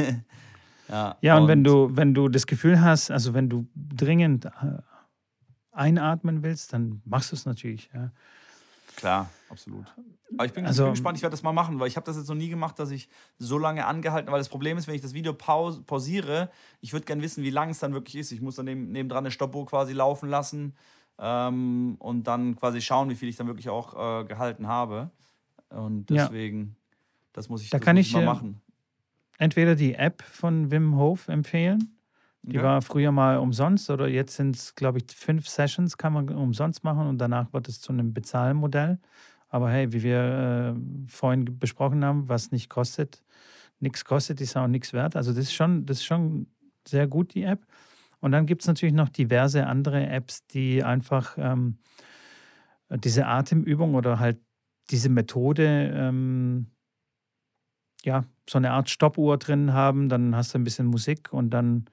[0.90, 4.50] ja, Ja, und, wenn du, wenn du das Gefühl hast, also wenn du dringend äh,
[5.78, 7.90] einatmen willst, dann machst du es natürlich.
[7.94, 8.12] Ja.
[8.96, 9.86] Klar, absolut.
[10.36, 12.06] Aber ich bin, Also- ich bin gespannt, ich werde das mal machen, weil ich habe
[12.06, 13.08] das jetzt noch nie gemacht, dass ich
[13.38, 16.50] so lange angehalten weil das Problem ist, wenn ich das Video paus pausiere,
[16.82, 18.32] ich würde gerne wissen, wie lang es dann wirklich ist.
[18.32, 20.76] Ich muss dann neben, nebendran eine Stoppuhr quasi laufen lassen
[21.20, 25.12] ähm, und dann quasi schauen, wie viel ich dann wirklich auch äh, gehalten habe.
[25.70, 26.24] Und Ja.
[26.26, 26.76] deswegen,
[27.34, 28.62] das muss ich, Da kann ich, mal machen.
[29.38, 31.97] Entweder die App von Wim Hof empfehlen.
[32.52, 32.64] Die Okay.
[32.64, 36.84] war früher mal umsonst oder jetzt sind es, glaube ich, fünf Sessions kann man umsonst
[36.84, 39.00] machen und danach wird es zu einem Bezahlmodell.
[39.50, 43.24] Aber hey, wie wir äh, vorhin besprochen haben, was nicht kostet,
[43.80, 45.16] nichts kostet, ist auch nichts wert.
[45.16, 46.48] Also das ist schon, das ist schon
[46.88, 47.66] sehr gut, die App.
[48.22, 51.80] Und dann gibt es natürlich noch diverse andere Apps, die einfach ähm,
[52.90, 54.40] diese Atemübung oder halt
[54.90, 56.68] diese Methode, ähm,
[58.04, 60.10] ja, so eine Art Stoppuhr drin haben.
[60.10, 61.86] Dann hast du ein bisschen Musik und dann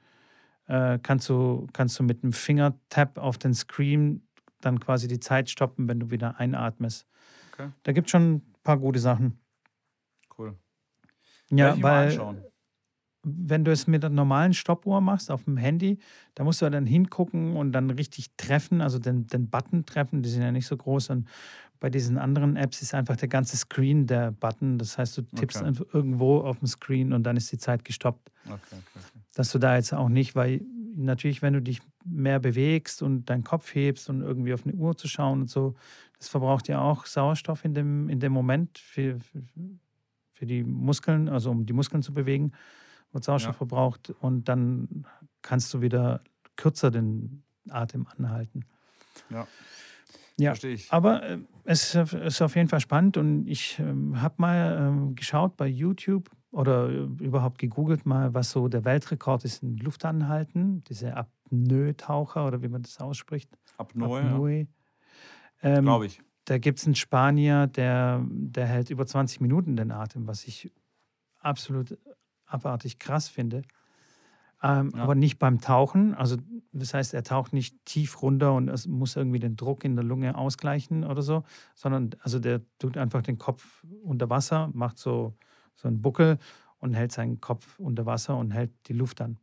[0.67, 4.27] äh, kannst, du, kannst du mit einem Fingertap auf den Screen
[4.61, 7.07] dann quasi die Zeit stoppen, wenn du wieder einatmest.
[7.53, 7.71] Okay.
[7.83, 9.39] Da gibt es schon ein paar gute Sachen.
[10.37, 10.57] Cool.
[11.51, 12.43] Ja, weil
[13.25, 15.99] wenn du es mit der normalen Stoppuhr machst auf dem Handy,
[16.35, 20.29] da musst du dann hingucken und dann richtig treffen, also den, den Button treffen, die
[20.29, 21.11] sind ja nicht so groß.
[21.11, 21.29] Und
[21.85, 24.78] bei diesen anderen Apps ist einfach der ganze Screen der Button.
[24.78, 25.66] Das heißt, du tippst Okay.
[25.66, 28.32] einfach irgendwo auf dem Screen und dann ist die Zeit gestoppt.
[28.47, 29.05] Okay, okay.
[29.35, 30.62] Dass du da jetzt auch nicht, weil
[30.97, 34.97] natürlich, wenn du dich mehr bewegst und deinen Kopf hebst und irgendwie auf eine Uhr
[34.97, 35.74] zu schauen und so,
[36.18, 39.43] das verbraucht ja auch Sauerstoff in dem, in dem Moment für, für,
[40.32, 42.53] für die Muskeln, also um die Muskeln zu bewegen,
[43.12, 43.59] wird Sauerstoff Ja.
[43.59, 45.05] verbraucht und dann
[45.43, 46.22] kannst du wieder
[46.57, 48.64] kürzer den Atem anhalten.
[49.28, 49.47] Ja.
[50.39, 50.51] Ja.
[50.51, 50.93] Verstehe ich.
[50.93, 55.57] Aber äh, es ist auf jeden Fall spannend und ich ähm, habe mal ähm, geschaut
[55.57, 61.16] bei YouTube oder äh, überhaupt gegoogelt mal, was so der Weltrekord ist in Luftanhalten, diese
[61.16, 63.51] Apnoe-Taucher oder wie man das ausspricht.
[63.76, 64.26] Apnoe, ja.
[64.26, 64.66] Apnoe.
[65.62, 66.20] Ähm, glaube ich.
[66.45, 70.70] da gibt es einen Spanier, der, der hält über 20 Minuten den Atem, was ich
[71.41, 71.99] absolut
[72.47, 73.62] abartig krass finde.
[74.65, 75.03] Ähm, Ja.
[75.03, 76.15] Aber nicht beim Tauchen.
[76.15, 76.37] Also
[76.73, 80.05] das heißt, er taucht nicht tief runter und es muss irgendwie den Druck in der
[80.05, 81.45] Lunge ausgleichen oder so,
[81.75, 85.35] sondern also der tut einfach den Kopf unter Wasser, macht so,
[85.77, 86.39] so einen Buckel
[86.79, 89.39] und hält seinen Kopf unter Wasser und hält die Luft an.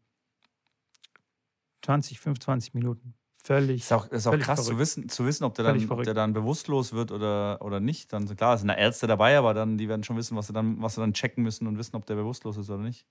[1.84, 3.14] 20, 25 Minuten.
[3.44, 3.82] Völlig.
[3.82, 6.14] Ist auch, ist auch krass zu wissen, zu wissen ob, der Völlig dann, ob der
[6.14, 8.14] dann bewusstlos wird oder, oder nicht.
[8.14, 10.54] Dann, klar, es sind da Ärzte dabei, aber dann, die werden schon wissen, was sie,
[10.54, 13.06] dann, was sie dann checken müssen und wissen, ob der bewusstlos ist oder nicht.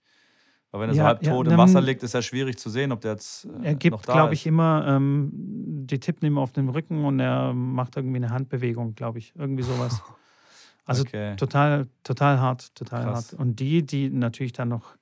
[0.73, 2.59] Weil wenn er so Ja, halb ja, tot im dann- Wasser liegt, ist ja schwierig
[2.59, 6.39] zu sehen, ob der jetzt äh, Er gibt, glaube ich, immer, ähm, die tippen ihm
[6.39, 9.33] auf den Rücken und er macht irgendwie eine Handbewegung, glaube ich.
[9.37, 10.01] Irgendwie sowas.
[10.87, 11.37] Also okay.
[11.37, 13.31] total, total hart, total Krass.
[13.33, 13.41] hart.
[13.41, 14.97] Und die, die natürlich dann noch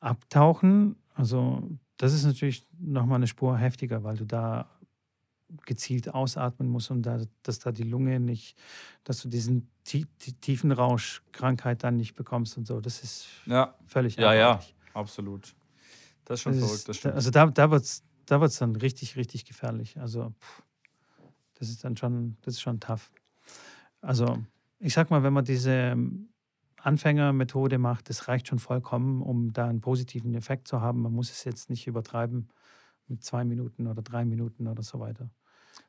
[0.00, 1.62] abtauchen, also
[1.98, 4.68] das ist natürlich nochmal eine Spur heftiger, weil du da
[5.64, 8.56] gezielt ausatmen musst und da, dass da die Lunge nicht,
[9.04, 12.80] dass du diesen Tie- die Tiefenrausch-Krankheit dann nicht bekommst und so.
[12.80, 14.50] Das ist Ja, völlig Ja, ja.
[14.50, 14.74] abartig.
[14.94, 15.54] absolut.
[16.24, 17.14] Das ist schon Das verrückt, ist, das stimmt.
[17.14, 19.98] also da, da wird es da wird's dann richtig, richtig gefährlich.
[19.98, 20.62] Also pff,
[21.54, 23.10] das ist dann schon, das ist schon tough.
[24.02, 24.38] Also
[24.78, 26.28] ich sag mal, wenn man diese ähm,
[26.76, 31.00] Anfängermethode macht, das reicht schon vollkommen, um da einen positiven Effekt zu haben.
[31.00, 32.48] Man muss es jetzt nicht übertreiben
[33.08, 35.30] mit zwei Minuten oder drei Minuten oder so weiter.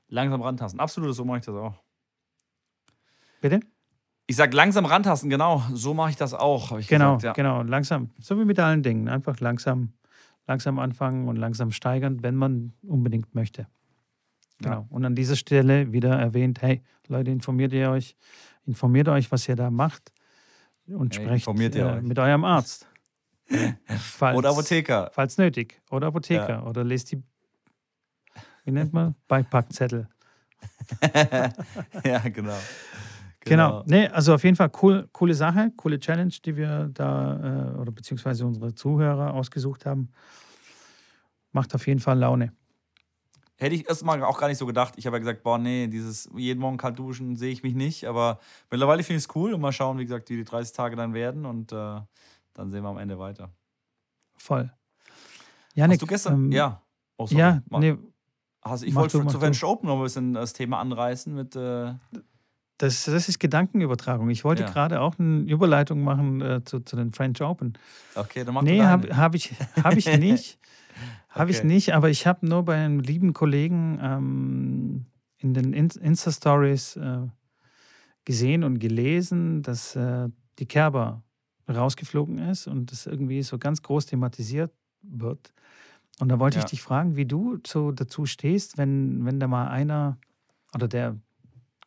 [0.08, 0.80] langsam rantasten.
[0.80, 1.84] Absolut, so mache ich das auch.
[3.42, 3.60] Bitte?
[4.28, 5.64] Ich sage langsam rantasten, genau.
[5.74, 7.24] So mache ich das auch, ich Genau, gesagt.
[7.38, 7.44] Ja.
[7.44, 7.64] genau.
[7.64, 9.08] Langsam, so wie mit allen Dingen.
[9.08, 9.94] Einfach langsam,
[10.48, 13.62] langsam anfangen und langsam steigern, wenn man unbedingt möchte.
[13.62, 13.68] Ja.
[14.70, 14.88] Genau.
[14.90, 18.16] Und an dieser Stelle wieder erwähnt, hey, Leute, informiert ihr euch,
[18.66, 20.12] informiert euch, was ihr da macht
[20.88, 22.02] und Hey, sprecht äh, euch.
[22.04, 22.88] mit eurem Arzt.
[24.18, 25.10] Falls, Oder Apotheker.
[25.14, 25.82] Falls nötig.
[25.89, 26.66] Oder Apotheker.
[26.68, 27.24] Oder lest die,
[28.64, 29.16] wie nennt man?
[29.28, 30.08] Beipackzettel.
[32.04, 32.58] ja, genau.
[33.41, 33.84] Genau.
[33.86, 37.91] Nee, also auf jeden Fall cool, coole Sache, coole Challenge, die wir da, äh, oder
[37.91, 40.10] beziehungsweise unsere Zuhörer ausgesucht haben.
[41.52, 42.54] Macht auf jeden Fall Laune.
[43.58, 44.93] Hätte ich erstmal auch gar nicht so gedacht.
[44.97, 48.06] Ich habe ja gesagt, boah, nee, dieses jeden Morgen kalt duschen sehe ich mich nicht.
[48.06, 48.39] Aber
[48.70, 51.14] mittlerweile finde ich es cool und mal schauen, wie gesagt, wie die 30 Tage dann
[51.14, 52.00] werden und äh,
[52.60, 53.51] dann sehen wir am Ende weiter.
[54.38, 54.72] Voll.
[55.74, 56.34] Janik, Hast du gestern?
[56.45, 56.82] ähm, ja.
[57.18, 57.39] Oh, sorry.
[57.41, 57.97] Ja, Ma- nee,
[58.62, 59.39] Hast, ich mach wollte mach zu.
[59.39, 61.55] French Open noch ein bisschen das Thema anreißen mit.
[61.55, 61.93] Äh,
[62.78, 64.30] das, das ist Gedankenübertragung.
[64.30, 64.70] Ich wollte Ja.
[64.70, 67.78] gerade auch eine Überleitung machen äh, zu, zu den French Open.
[68.16, 69.51] okay, dann mach Nee, du habe hab ich,
[69.84, 70.60] hab ich nicht.
[71.30, 75.05] Habe ich nicht, aber ich habe nur bei einem lieben Kollegen ähm,
[75.38, 77.28] in den In- Insta-Stories äh,
[78.26, 81.24] gesehen und gelesen, dass äh, die Kerber
[81.76, 85.54] rausgeflogen ist und das irgendwie so ganz groß thematisiert wird.
[86.20, 86.66] Und da wollte ja.
[86.66, 90.18] ich dich fragen, wie du so dazu stehst, wenn, wenn da mal einer
[90.76, 91.18] oder der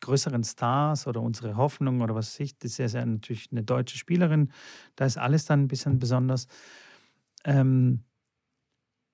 [0.01, 3.97] größeren Stars oder unsere Hoffnung oder was weiß ich, das ist ja natürlich eine deutsche
[3.97, 4.51] Spielerin,
[4.97, 6.49] da ist alles dann ein bisschen besonders.
[7.45, 8.01] Ähm,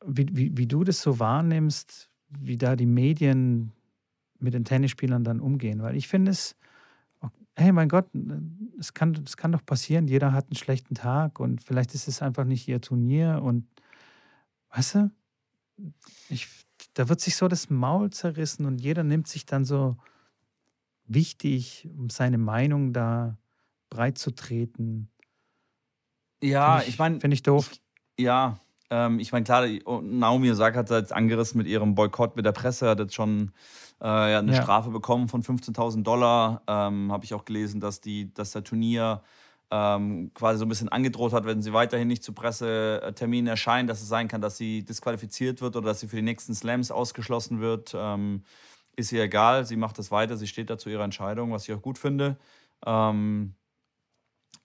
[0.05, 3.73] wie, wie, wie du das so wahrnimmst, wie da die Medien
[4.39, 5.83] mit den Tennisspielern dann umgehen.
[5.83, 6.57] Weil ich finde es,
[7.59, 8.07] hey mein Gott,
[8.79, 12.23] es kann, es kann doch passieren, jeder hat einen schlechten Tag und vielleicht ist es
[12.23, 13.67] einfach nicht ihr Turnier und
[14.71, 15.11] weißt du,
[16.29, 16.49] ich,
[16.95, 19.97] da wird sich so das Maul zerrissen und jeder nimmt sich dann so
[21.05, 23.39] wichtig, um seine Meinung da
[23.91, 25.11] breit zu treten.
[26.43, 27.21] Ja, ich, ich meine.
[27.21, 27.71] Finde ich doof.
[27.73, 29.67] Ich, ja, ähm, ich meine, klar,
[30.03, 33.53] Naomi Osaka hat jetzt angerissen mit ihrem Boykott mit der Presse, hat jetzt schon
[34.01, 34.63] äh, ja, eine ja.
[34.63, 36.63] Strafe bekommen von 15.000 Dollar.
[36.67, 39.23] Ähm, Habe ich auch gelesen, dass, die, dass der Turnier
[39.71, 44.01] ähm, quasi so ein bisschen angedroht hat, wenn sie weiterhin nicht zu Presseterminen erscheint, dass
[44.01, 47.61] es sein kann, dass sie disqualifiziert wird oder dass sie für die nächsten Slams ausgeschlossen
[47.61, 47.95] wird.
[47.95, 48.45] Ähm,
[48.97, 51.75] ist ihr egal, sie macht das weiter, sie steht da zu ihrer Entscheidung, was ich
[51.75, 52.37] auch gut finde.
[52.85, 53.55] Ähm,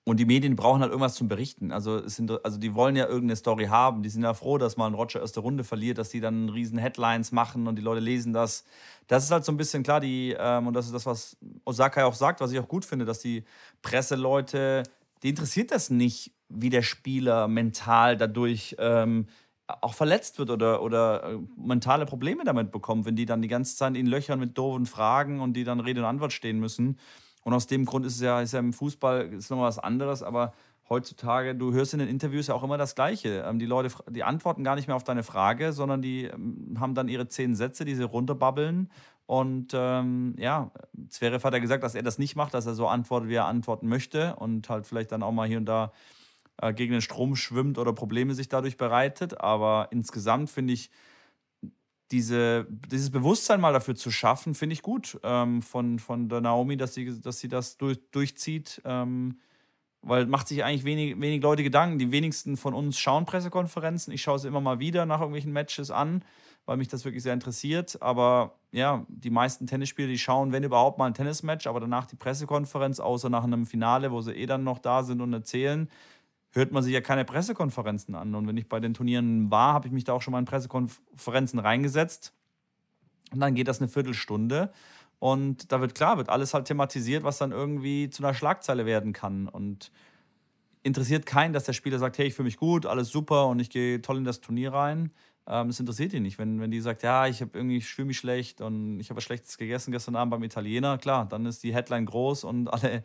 [0.05, 1.71] und die Medien brauchen halt irgendwas zum Berichten.
[1.71, 4.03] Also, sind, also die wollen ja irgendeine Story haben.
[4.03, 6.77] Die sind ja froh, dass mal ein Roger erste Runde verliert, dass die dann riesen
[6.77, 8.65] Headlines machen und die Leute lesen das.
[9.07, 12.03] Das ist halt so ein bisschen klar, die, ähm, und das ist das, was Osaka
[12.03, 13.45] auch sagt, was ich auch gut finde, dass die
[13.81, 14.83] Presseleute,
[15.23, 19.27] die interessiert das nicht, wie der Spieler mental dadurch ähm,
[19.67, 23.77] auch verletzt wird oder, oder äh, mentale Probleme damit bekommt, wenn die dann die ganze
[23.77, 26.97] Zeit in Löchern mit doofen Fragen und die dann Rede und Antwort stehen müssen.
[27.43, 30.23] Und aus dem Grund ist es ja, ist ja im Fußball ist nochmal was anderes,
[30.23, 30.53] aber
[30.89, 33.43] heutzutage, du hörst in den Interviews ja auch immer das Gleiche.
[33.47, 36.95] Ähm, die Leute, die antworten gar nicht mehr auf deine Frage, sondern die ähm, haben
[36.95, 38.89] dann ihre zehn Sätze, die sie runterbabbeln.
[39.25, 40.71] Und ähm, ja,
[41.09, 43.45] Zverev hat ja gesagt, dass er das nicht macht, dass er so antwortet, wie er
[43.45, 45.93] antworten möchte und halt vielleicht dann auch mal hier und da
[46.61, 49.39] äh, gegen den Strom schwimmt oder Probleme sich dadurch bereitet.
[49.39, 50.91] Aber insgesamt finde ich,
[52.13, 56.77] diese, dieses Bewusstsein mal dafür zu schaffen, finde ich gut ähm, von, von der Naomi,
[56.77, 58.81] dass sie, dass sie das durch, durchzieht.
[58.85, 59.39] Ähm,
[60.03, 61.97] weil macht sich eigentlich wenig, wenig Leute Gedanken.
[61.97, 64.13] Die wenigsten von uns schauen Pressekonferenzen.
[64.13, 66.23] Ich schaue sie immer mal wieder nach irgendwelchen Matches an,
[66.65, 67.99] weil mich das wirklich sehr interessiert.
[68.01, 72.17] Aber ja, die meisten Tennisspieler, die schauen, wenn überhaupt mal ein Tennismatch, aber danach die
[72.17, 75.89] Pressekonferenz, außer nach einem Finale, wo sie eh dann noch da sind und erzählen
[76.53, 78.33] hört man sich ja keine Pressekonferenzen an.
[78.35, 80.45] Und wenn ich bei den Turnieren war, habe ich mich da auch schon mal in
[80.45, 82.33] Pressekonferenzen reingesetzt.
[83.31, 84.71] Und dann geht das eine Viertelstunde.
[85.19, 89.13] Und da wird klar, wird alles halt thematisiert, was dann irgendwie zu einer Schlagzeile werden
[89.13, 89.47] kann.
[89.47, 89.91] Und
[90.83, 93.69] interessiert keinen, dass der Spieler sagt, hey, ich fühle mich gut, alles super und ich
[93.69, 95.11] gehe toll in das Turnier rein.
[95.47, 96.37] Ähm, das interessiert ihn nicht.
[96.37, 99.23] Wenn, wenn die sagt, ja, ich habe irgendwie, ich mich schlecht und ich habe was
[99.23, 103.03] Schlechtes gegessen gestern Abend beim Italiener, klar, dann ist die Headline groß und alle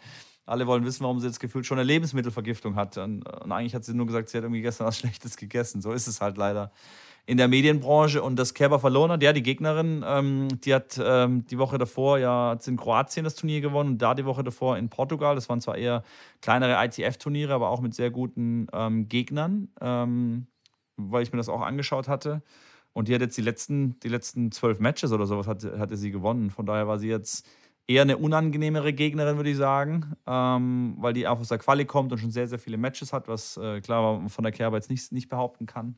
[0.49, 2.97] alle wollen wissen, warum sie jetzt gefühlt schon eine Lebensmittelvergiftung hat.
[2.97, 5.83] Und, und, eigentlich hat sie nur gesagt, sie hat irgendwie gestern was Schlechtes gegessen.
[5.83, 6.73] So ist es halt leider
[7.27, 8.23] in der Medienbranche.
[8.23, 12.19] Und das Kerber verloren hat, ja, die Gegnerin, ähm, die hat ähm, die Woche davor
[12.19, 15.35] ja in Kroatien das Turnier gewonnen und da die Woche davor in Portugal.
[15.35, 16.03] Das waren zwar eher
[16.41, 20.47] kleinere ITF-Turniere, aber auch mit sehr guten ähm, Gegnern, ähm,
[20.99, 22.43] weil ich mir das auch angeschaut hatte.
[22.93, 26.11] Und die hat jetzt die letzten, die letzten zwölf Matches oder sowas hatte, hatte sie
[26.11, 26.51] gewonnen.
[26.51, 27.47] Von daher war sie jetzt
[27.87, 32.13] eher eine unangenehmere Gegnerin, würde ich sagen, ähm, weil die auch aus der Quali kommt
[32.13, 34.91] und schon sehr, sehr viele Matches hat, was äh, klar man von der Kerber jetzt
[34.91, 35.97] nicht, nicht behaupten kann.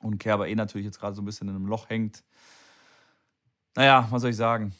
[0.00, 2.24] Und Kerber eh natürlich jetzt gerade so ein bisschen in einem Loch hängt.
[3.74, 4.74] Naja, was soll ich sagen?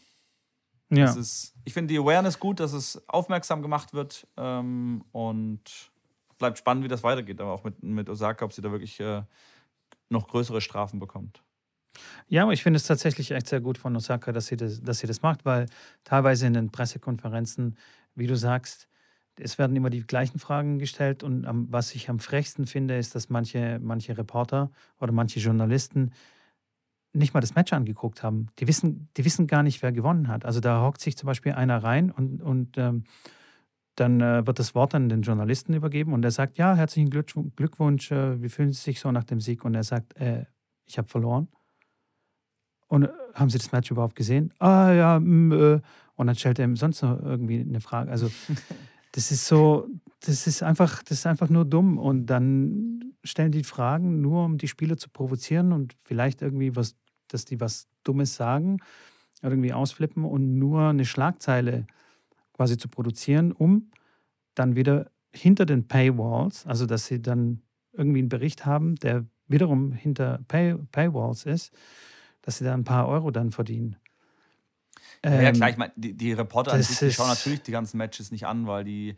[0.91, 1.13] Ja.
[1.13, 5.91] Ist, ich finde die Awareness gut, dass es aufmerksam gemacht wird ähm, und
[6.39, 9.23] bleibt spannend, wie das weitergeht, aber auch mit, mit Osaka, ob sie da wirklich äh,
[10.09, 11.43] noch größere Strafen bekommt.
[12.29, 14.99] Ja, aber ich finde es tatsächlich echt sehr gut von Osaka, dass sie, das, dass
[14.99, 15.67] sie das macht, weil
[16.05, 17.77] teilweise in den Pressekonferenzen,
[18.15, 18.89] wie du sagst,
[19.39, 23.15] es werden immer die gleichen Fragen gestellt und am, was ich am frechsten finde, ist,
[23.15, 26.13] dass manche, manche Reporter oder manche Journalisten
[27.13, 28.49] nicht mal das Match angeguckt haben.
[28.59, 30.45] Die wissen, die wissen gar nicht, wer gewonnen hat.
[30.45, 33.05] Also da hockt sich zum Beispiel einer rein und, und ähm,
[33.97, 38.11] dann äh, wird das Wort an den Journalisten übergeben und er sagt, ja, herzlichen Glückwunsch,
[38.13, 39.65] äh, wie fühlen Sie sich so nach dem Sieg?
[39.65, 40.45] Und er sagt, äh,
[40.85, 41.49] ich habe verloren.
[42.89, 44.53] Und äh, haben Sie das Match überhaupt gesehen?
[44.59, 45.81] Ah ja, mh, mm, äh.
[46.15, 48.11] und dann stellt er ihm sonst noch irgendwie eine Frage.
[48.11, 48.31] Also
[49.13, 49.89] das ist so,
[50.21, 51.99] das ist einfach, das ist einfach nur dumm.
[51.99, 56.97] Und dann stellen die Fragen nur, um die Spieler zu provozieren und vielleicht irgendwie was,
[57.29, 58.79] dass die was Dummes sagen,
[59.43, 61.87] irgendwie ausflippen und nur eine Schlagzeile
[62.57, 63.91] quasi zu produzieren, um
[64.55, 69.93] dann wieder hinter den Paywalls, also dass sie dann irgendwie einen Bericht haben, der wiederum
[69.93, 71.73] hinter Pay, Paywalls ist,
[72.43, 73.97] dass sie da ein paar Euro dann verdienen.
[75.23, 77.97] Ähm, ja, klar, ich meine, die, die Reporter an sich, die schauen natürlich die ganzen
[77.97, 79.17] Matches nicht an, weil die,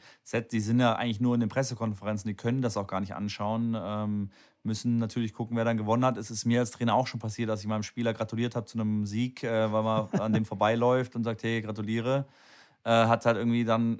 [0.53, 3.76] die sind ja eigentlich nur in den Pressekonferenzen, die können das auch gar nicht anschauen.
[3.78, 4.30] Ähm,
[4.62, 6.16] müssen natürlich gucken, wer dann gewonnen hat.
[6.16, 8.78] Es ist mir als Trainer auch schon passiert, dass ich meinem Spieler gratuliert habe zu
[8.78, 12.26] einem Sieg, äh, weil man an dem vorbeiläuft und sagt, hey, gratuliere.
[12.89, 13.99] Äh, hat halt irgendwie dann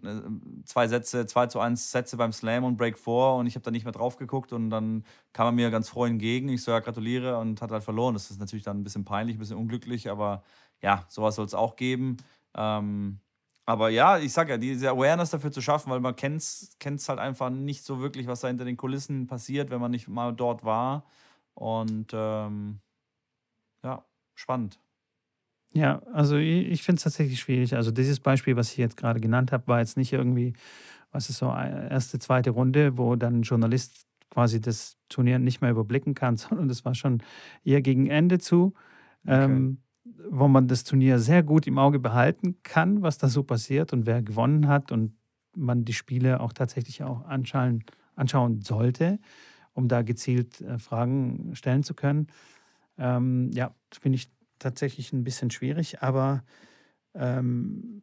[0.62, 3.62] äh, zwei Sätze, zwei zu eins Sätze beim Slam und Break 4 und ich habe
[3.62, 6.49] da nicht mehr drauf geguckt und dann kam er mir ganz froh entgegen.
[6.49, 8.14] Ich so, ja, gratuliere und hat halt verloren.
[8.14, 10.43] Das ist natürlich dann ein bisschen peinlich, ein bisschen unglücklich, aber
[10.80, 12.16] ja, sowas soll es auch geben.
[12.57, 13.20] Ähm,
[13.66, 17.18] aber ja, ich sag ja, diese Awareness dafür zu schaffen, weil man kennt es halt
[17.18, 20.64] einfach nicht so wirklich, was da hinter den Kulissen passiert, wenn man nicht mal dort
[20.64, 21.05] war.
[21.53, 22.80] Und ähm,
[23.82, 24.78] ja, spannend.
[25.75, 27.77] Ja, also ich, ich finde es tatsächlich schwierig.
[27.77, 30.55] Also dieses Beispiel, was ich jetzt gerade genannt habe, war jetzt nicht irgendwie,
[31.12, 35.71] was ist so, erste, zweite Runde, wo dann ein Journalist quasi das Turnier nicht mehr
[35.71, 37.23] überblicken kann, sondern das war schon
[37.64, 38.75] eher gegen Ende zu.
[39.25, 39.45] Okay.
[39.45, 39.79] Ähm,
[40.31, 44.07] wo man das Turnier sehr gut im Auge behalten kann, was da so passiert und
[44.07, 45.12] wer gewonnen hat und
[45.55, 49.19] man die Spiele auch tatsächlich auch anschauen, anschauen sollte,
[49.75, 52.29] um da gezielt äh, Fragen stellen zu können.
[52.97, 54.29] Ähm, ja, finde ich
[54.59, 56.45] tatsächlich ein bisschen schwierig, aber
[57.15, 58.03] ähm,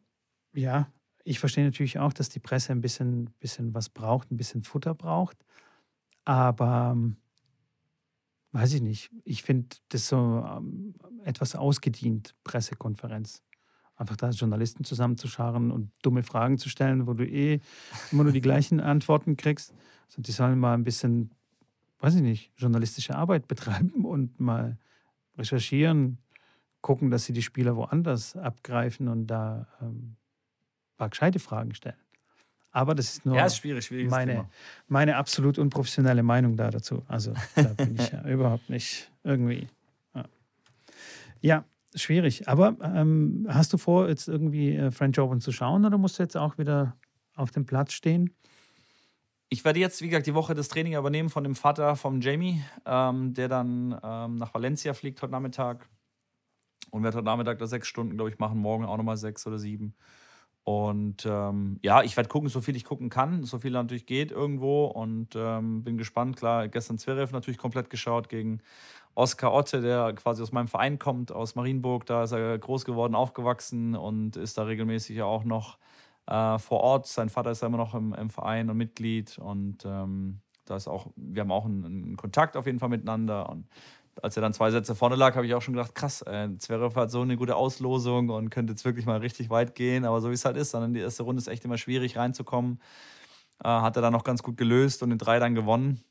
[0.52, 0.90] ja,
[1.24, 4.94] ich verstehe natürlich auch, dass die Presse ein bisschen, bisschen was braucht, ein bisschen Futter
[4.94, 5.36] braucht,
[6.24, 7.16] aber ähm,
[8.52, 9.10] weiß ich nicht.
[9.24, 10.94] Ich finde das so ähm,
[11.24, 13.42] etwas ausgedient, Pressekonferenz.
[13.96, 17.60] Einfach da Journalisten zusammenzuscharen und dumme Fragen zu stellen, wo du eh
[18.12, 19.74] immer nur die gleichen Antworten kriegst.
[20.06, 21.34] Also die sollen mal ein bisschen,
[22.00, 24.78] weiß ich nicht, journalistische Arbeit betreiben und mal
[25.36, 26.18] recherchieren,
[26.86, 30.14] gucken, dass sie die Spieler woanders abgreifen und da ähm,
[30.98, 31.96] gescheite Fragen stellen.
[32.70, 34.48] Aber das ist nur ja, ist schwierig, meine,
[34.86, 37.02] meine absolut unprofessionelle Meinung da dazu.
[37.08, 39.66] Also da bin ich ja überhaupt nicht irgendwie.
[40.14, 40.24] Ja,
[41.40, 41.64] ja
[41.96, 42.46] schwierig.
[42.46, 46.22] Aber ähm, hast du vor, jetzt irgendwie äh, French Open zu schauen oder musst du
[46.22, 46.96] jetzt auch wieder
[47.34, 48.32] auf dem Platz stehen?
[49.48, 52.62] Ich werde jetzt, wie gesagt, die Woche das Training übernehmen von dem Vater vom Jamie,
[52.84, 55.88] ähm, der dann ähm, nach Valencia fliegt heute Nachmittag.
[56.96, 59.58] Und werde heute Nachmittag da sechs Stunden, glaube ich, machen, morgen auch nochmal sechs oder
[59.58, 59.94] sieben.
[60.64, 64.32] Und ähm, ja, ich werde gucken, so viel ich gucken kann, so viel natürlich geht
[64.32, 64.86] irgendwo.
[64.86, 66.36] Und ähm, bin gespannt.
[66.36, 68.60] Klar, gestern Zverev natürlich komplett geschaut gegen
[69.14, 72.04] Oskar Otte, der quasi aus meinem Verein kommt, aus Marienburg.
[72.06, 75.78] Da ist er groß geworden, aufgewachsen und ist da regelmäßig auch noch
[76.26, 77.06] äh, vor Ort.
[77.06, 79.38] Sein Vater ist ja immer noch im, im Verein und Mitglied.
[79.38, 83.48] Und ähm, da ist auch, wir haben auch einen, einen Kontakt auf jeden Fall miteinander.
[83.48, 83.68] Und
[84.22, 86.98] als er dann zwei Sätze vorne lag, habe ich auch schon gedacht, krass, äh, Zverev
[86.98, 90.04] hat so eine gute Auslosung und könnte jetzt wirklich mal richtig weit gehen.
[90.04, 92.16] Aber so wie es halt ist, dann in die erste Runde ist echt immer schwierig
[92.16, 92.80] reinzukommen.
[93.62, 96.02] Äh, hat er dann noch ganz gut gelöst und in drei dann gewonnen.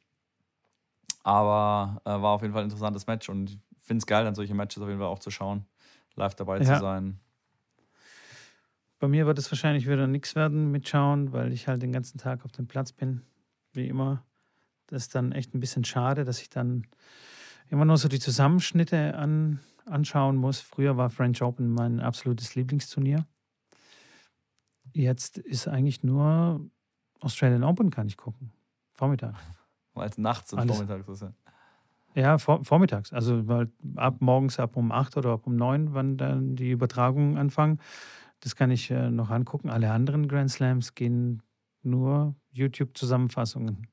[1.24, 4.36] Aber äh, war auf jeden Fall ein interessantes Match und ich finde es geil, dann
[4.36, 5.66] solche Matches auf jeden Fall auch zu schauen,
[6.16, 6.76] live dabei ja.
[6.76, 7.20] zu sein.
[9.00, 12.46] Bei mir wird es wahrscheinlich wieder nichts werden mitschauen, weil ich halt den ganzen Tag
[12.46, 13.22] auf dem Platz bin,
[13.74, 14.24] wie immer.
[14.88, 16.88] Das ist dann echt ein bisschen schade, dass ich dann
[17.70, 20.62] immer nur so die Zusammenschnitte an, anschauen muss.
[20.62, 23.26] Früher war French Open mein absolutes Lieblingsturnier.
[24.94, 26.70] Jetzt ist eigentlich nur
[27.20, 28.52] Australian Open kann ich gucken.
[28.94, 29.36] Vormittag.
[29.94, 30.78] Weil es nachts und Alles.
[30.78, 31.22] vormittags ist.
[32.14, 33.14] Ja, ja vor, vormittags.
[33.14, 37.38] Also weil ab morgens ab um 8 oder ab um 9, wann dann die Übertragungen
[37.38, 37.80] anfangen.
[38.42, 39.70] Das kann ich äh, noch angucken.
[39.70, 41.42] Alle anderen Grand Slams gehen
[41.82, 43.88] nur YouTube-Zusammenfassungen.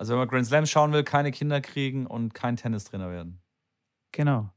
[0.00, 3.38] Also wenn man Grand Slam schauen will, keine Kinder kriegen und kein Tennistrainer werden.
[4.12, 4.50] Genau.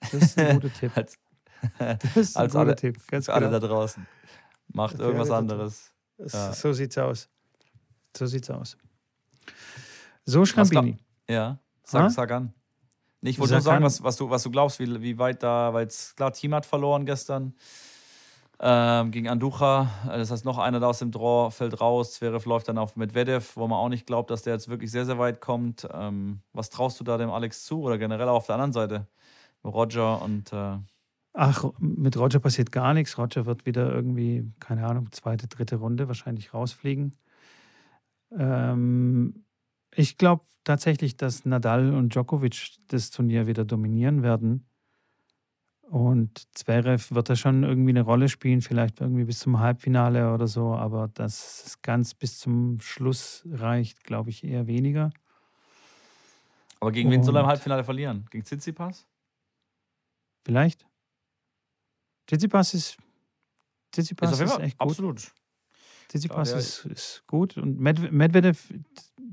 [0.00, 0.90] Das ist ein guter Tipp.
[0.96, 1.16] als,
[1.78, 2.98] das ist ein guter alle, Tipp.
[3.06, 3.60] Ganz für alle genau.
[3.60, 4.04] da draußen.
[4.72, 5.92] Macht irgendwas anderes.
[6.18, 6.52] Ja.
[6.52, 7.28] So sieht's aus.
[8.16, 8.76] So sieht's aus.
[10.24, 10.98] So, Schrambini.
[11.28, 12.52] Ja, sag, sag an.
[13.20, 15.86] Ich wollte nur sagen, was, was, du, was du glaubst, wie, wie weit da, weil
[15.86, 17.54] es klar, Team hat verloren gestern
[18.60, 19.90] ähm, gegen Anducha.
[20.06, 22.14] Das heißt, noch einer da aus dem Draw fällt raus.
[22.14, 25.06] Zverev läuft dann auf Medvedev, wo man auch nicht glaubt, dass der jetzt wirklich sehr,
[25.06, 25.86] sehr weit kommt.
[25.92, 29.06] Ähm, was traust du da dem Alex zu oder generell auf der anderen Seite?
[29.64, 30.52] Roger und.
[30.52, 30.78] Äh
[31.36, 33.18] Ach, mit Roger passiert gar nichts.
[33.18, 37.12] Roger wird wieder irgendwie, keine Ahnung, zweite, dritte Runde wahrscheinlich rausfliegen.
[38.30, 39.44] Ähm,
[39.94, 44.66] ich glaube tatsächlich, dass Nadal und Djokovic das Turnier wieder dominieren werden.
[45.90, 50.46] Und Zverev wird da schon irgendwie eine Rolle spielen, vielleicht irgendwie bis zum Halbfinale oder
[50.46, 55.12] so, aber dass es ganz bis zum Schluss reicht, glaube ich eher weniger.
[56.80, 58.26] Aber gegen wen soll er im Halbfinale verlieren?
[58.30, 59.06] Gegen Tsitsipas?
[60.42, 60.86] Vielleicht.
[62.26, 62.96] Tsitsipas ist,
[63.92, 64.90] Tsitsipas ist, ist echt gut.
[64.90, 65.32] Absolut.
[66.08, 68.72] Tsitsipas ja, ist, ist gut und Medvedev,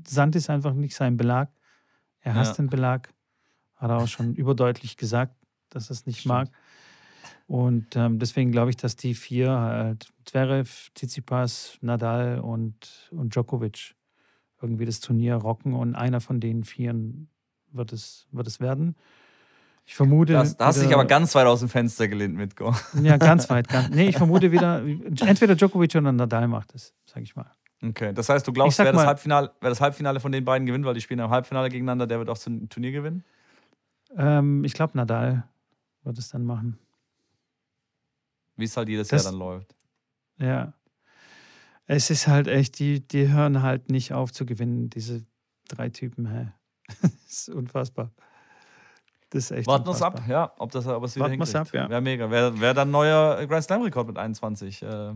[0.06, 1.50] Sand ist einfach nicht sein Belag.
[2.20, 2.64] Er hasst ja.
[2.64, 3.12] den Belag,
[3.76, 5.41] hat er auch schon überdeutlich gesagt
[5.74, 6.34] dass es nicht Stimmt.
[6.34, 6.48] mag.
[7.46, 13.94] Und ähm, deswegen glaube ich, dass die vier halt Zverev, Tsitsipas, Nadal und, und Djokovic
[14.60, 17.28] irgendwie das Turnier rocken und einer von den vieren
[17.72, 18.96] wird es, wird es werden.
[19.84, 20.34] Ich vermute.
[20.34, 22.74] Das, da hast du dich aber ganz weit aus dem Fenster gelehnt, Mitko.
[23.02, 23.68] Ja, ganz weit.
[23.72, 27.50] Ganz, nee, ich vermute wieder, entweder Djokovic oder Nadal macht es, sag ich mal.
[27.84, 30.84] Okay, das heißt, du glaubst, wer das, Halbfinale, wer das Halbfinale von den beiden gewinnt,
[30.84, 33.24] weil die spielen im Halbfinale gegeneinander, der wird auch zum Turnier gewinnen?
[34.16, 35.48] Ähm, ich glaube, Nadal
[36.04, 36.78] wird es dann machen.
[38.56, 39.74] Wie es halt jedes das, Jahr dann läuft.
[40.38, 40.74] Ja.
[41.86, 45.24] Es ist halt echt, die, die hören halt nicht auf zu gewinnen, diese
[45.68, 46.26] drei Typen.
[46.26, 46.52] Hä?
[47.02, 48.12] das ist unfassbar.
[49.30, 51.56] Das ist echt Warten wir es ab, ja, ob, das, ob es wieder Warten hinkriegt.
[51.56, 51.88] Ab, ja.
[51.88, 52.30] Wäre mega.
[52.30, 54.82] Wäre wär dann neuer Grand Slam-Rekord mit 21.
[54.82, 55.14] Äh,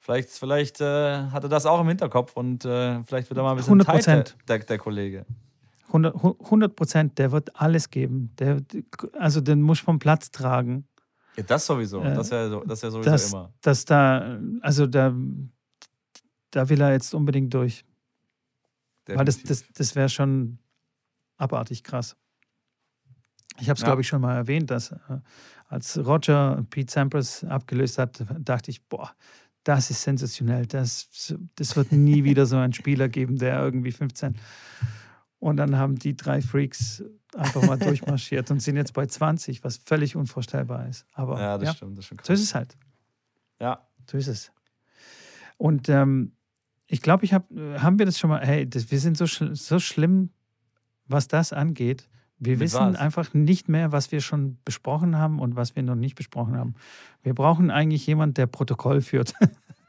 [0.00, 3.50] vielleicht vielleicht äh, hat er das auch im Hinterkopf und äh, vielleicht wird er mal
[3.50, 5.26] ein bisschen 100 tighter, der, der Kollege.
[5.94, 8.32] 100 Prozent, der wird alles geben.
[8.38, 8.60] Der,
[9.18, 10.86] also den muss vom Platz tragen.
[11.36, 12.00] Ja, das sowieso.
[12.02, 13.52] Äh, das ist ja, das ja sowieso dass, immer.
[13.60, 15.14] Dass da, also da,
[16.50, 17.84] da will er jetzt unbedingt durch.
[19.06, 19.18] Definitiv.
[19.18, 20.58] Weil das, das, das wäre schon
[21.36, 22.16] abartig krass.
[23.60, 23.86] Ich habe es, ja.
[23.86, 24.96] glaube ich, schon mal erwähnt, dass äh,
[25.68, 29.12] als Roger Pete Sampras abgelöst hat, dachte ich, boah,
[29.64, 30.66] das ist sensationell.
[30.66, 34.36] Das, das wird nie wieder so einen Spieler geben, der irgendwie 15.
[35.42, 37.02] Und dann haben die drei Freaks
[37.34, 41.04] einfach mal durchmarschiert und sind jetzt bei 20, was völlig unvorstellbar ist.
[41.10, 41.98] Aber ja, das ja, stimmt.
[41.98, 42.76] Das stimmt so ist es halt.
[43.58, 43.84] Ja.
[44.08, 44.52] So ist es.
[45.56, 46.36] Und ähm,
[46.86, 49.80] ich glaube, ich habe, haben wir das schon mal, hey, das, wir sind so, so
[49.80, 50.30] schlimm,
[51.08, 52.08] was das angeht.
[52.44, 52.96] Wir Mit wissen was?
[52.96, 56.74] einfach nicht mehr, was wir schon besprochen haben und was wir noch nicht besprochen haben.
[57.22, 59.32] Wir brauchen eigentlich jemanden, der Protokoll führt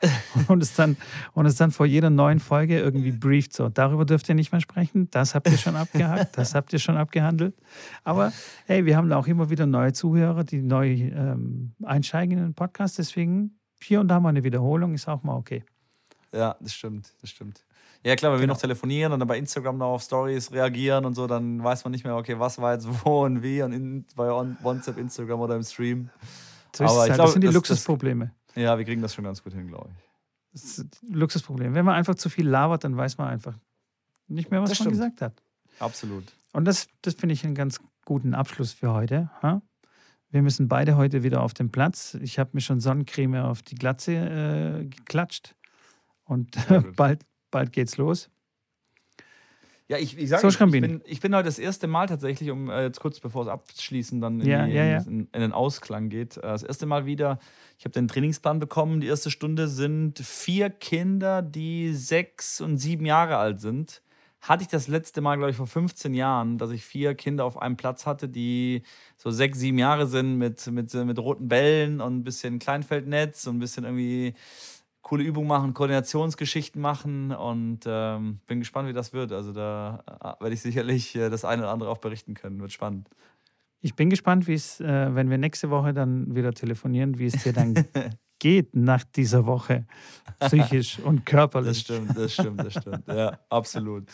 [0.48, 0.96] und, es dann,
[1.34, 3.54] und es dann vor jeder neuen Folge irgendwie brieft.
[3.54, 5.10] So, darüber dürft ihr nicht mehr sprechen.
[5.10, 7.56] Das habt ihr schon abgehakt, das habt ihr schon abgehandelt.
[8.04, 8.32] Aber
[8.68, 12.54] hey, wir haben da auch immer wieder neue Zuhörer, die neu ähm, einsteigen in den
[12.54, 13.00] Podcast.
[13.00, 15.64] Deswegen hier und da mal eine Wiederholung ist auch mal okay.
[16.32, 17.64] Ja, das stimmt, das stimmt.
[18.06, 18.52] Ja, klar, wenn genau.
[18.52, 21.86] wir noch telefonieren und dann bei Instagram noch auf Stories reagieren und so, dann weiß
[21.86, 25.40] man nicht mehr, okay, was war jetzt wo und wie und in, bei WhatsApp, Instagram
[25.40, 26.10] oder im Stream.
[26.76, 27.14] So Aber ich halt.
[27.14, 28.32] glaube, das sind die das, Luxusprobleme.
[28.48, 30.04] Das, ja, wir kriegen das schon ganz gut hin, glaube ich.
[30.52, 31.74] Das ist ein Luxusproblem.
[31.74, 33.58] Wenn man einfach zu viel labert, dann weiß man einfach
[34.28, 35.16] nicht mehr, was das man stimmt.
[35.16, 35.44] gesagt hat.
[35.80, 36.26] Absolut.
[36.52, 39.32] Und das, das finde ich einen ganz guten Abschluss für heute.
[39.42, 39.62] Ha?
[40.30, 42.16] Wir müssen beide heute wieder auf den Platz.
[42.22, 45.56] Ich habe mir schon Sonnencreme auf die Glatze äh, geklatscht.
[46.26, 46.58] Und
[46.96, 48.30] bald, bald geht's los.
[49.90, 52.50] Ja, ich, ich sage, so, ich, ich, bin, ich bin heute das erste Mal tatsächlich,
[52.50, 54.98] um äh, jetzt kurz bevor es abschließen dann in, ja, die, ja, ja.
[55.00, 57.38] In, in, den Ausklang geht, äh, das erste Mal wieder,
[57.78, 59.02] ich habe den Trainingsplan bekommen.
[59.02, 64.02] Die erste Stunde sind vier Kinder, die sechs und sieben Jahre alt sind.
[64.42, 67.62] Hatte ich das letzte Mal, glaube ich, vor 15 Jahren, dass ich vier Kinder auf
[67.62, 68.84] einem Platz hatte, die
[69.18, 73.58] so sechs, sieben Jahre sind mit, mit, mit roten Bällen und ein bisschen Kleinfeldnetz und
[73.58, 74.34] ein bisschen irgendwie
[75.04, 79.32] coole Übungen machen, Koordinationsgeschichten machen und ähm, bin gespannt, wie das wird.
[79.32, 82.60] Also da äh, werde ich sicherlich äh, das eine oder andere auch berichten können.
[82.60, 83.10] Wird spannend.
[83.82, 87.44] Ich bin gespannt, wie es, äh, wenn wir nächste Woche dann wieder telefonieren, wie es
[87.44, 87.76] dir dann
[88.40, 89.86] geht nach dieser Woche,
[90.40, 91.86] psychisch und körperlich.
[91.86, 93.08] Das stimmt, das stimmt, das stimmt.
[93.08, 94.06] Ja, absolut.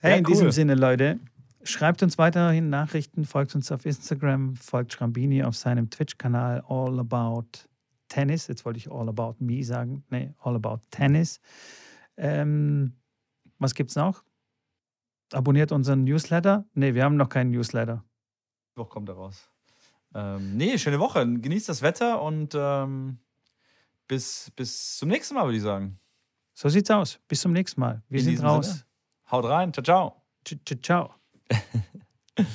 [0.00, 1.18] Hey, ja, in diesem Sinne, Leute,
[1.62, 7.68] schreibt uns weiterhin Nachrichten, folgt uns auf Instagram, folgt Schrambini auf seinem Twitch-Kanal All About
[8.08, 8.46] Tennis.
[8.46, 10.04] Jetzt wollte ich All About Me sagen.
[10.10, 11.40] Nee, All About Tennis.
[12.16, 12.94] Ähm,
[13.58, 14.24] was gibt's noch?
[15.32, 16.64] Abonniert unseren Newsletter.
[16.74, 18.04] Nee, wir haben noch keinen Newsletter.
[18.74, 19.50] Woche kommt er raus.
[20.14, 21.26] Ähm, nee, schöne Woche.
[21.26, 23.18] Genießt das Wetter und ähm,
[24.06, 25.98] bis, bis zum nächsten Mal, würde ich sagen.
[26.54, 27.20] So sieht's aus.
[27.28, 28.02] Bis zum nächsten Mal.
[28.08, 28.66] Wir In sind raus.
[28.66, 28.84] Sinne.
[29.30, 29.72] Haut rein.
[29.72, 30.22] Ciao, ciao.
[30.44, 30.80] Ciao.
[30.80, 31.14] ciao.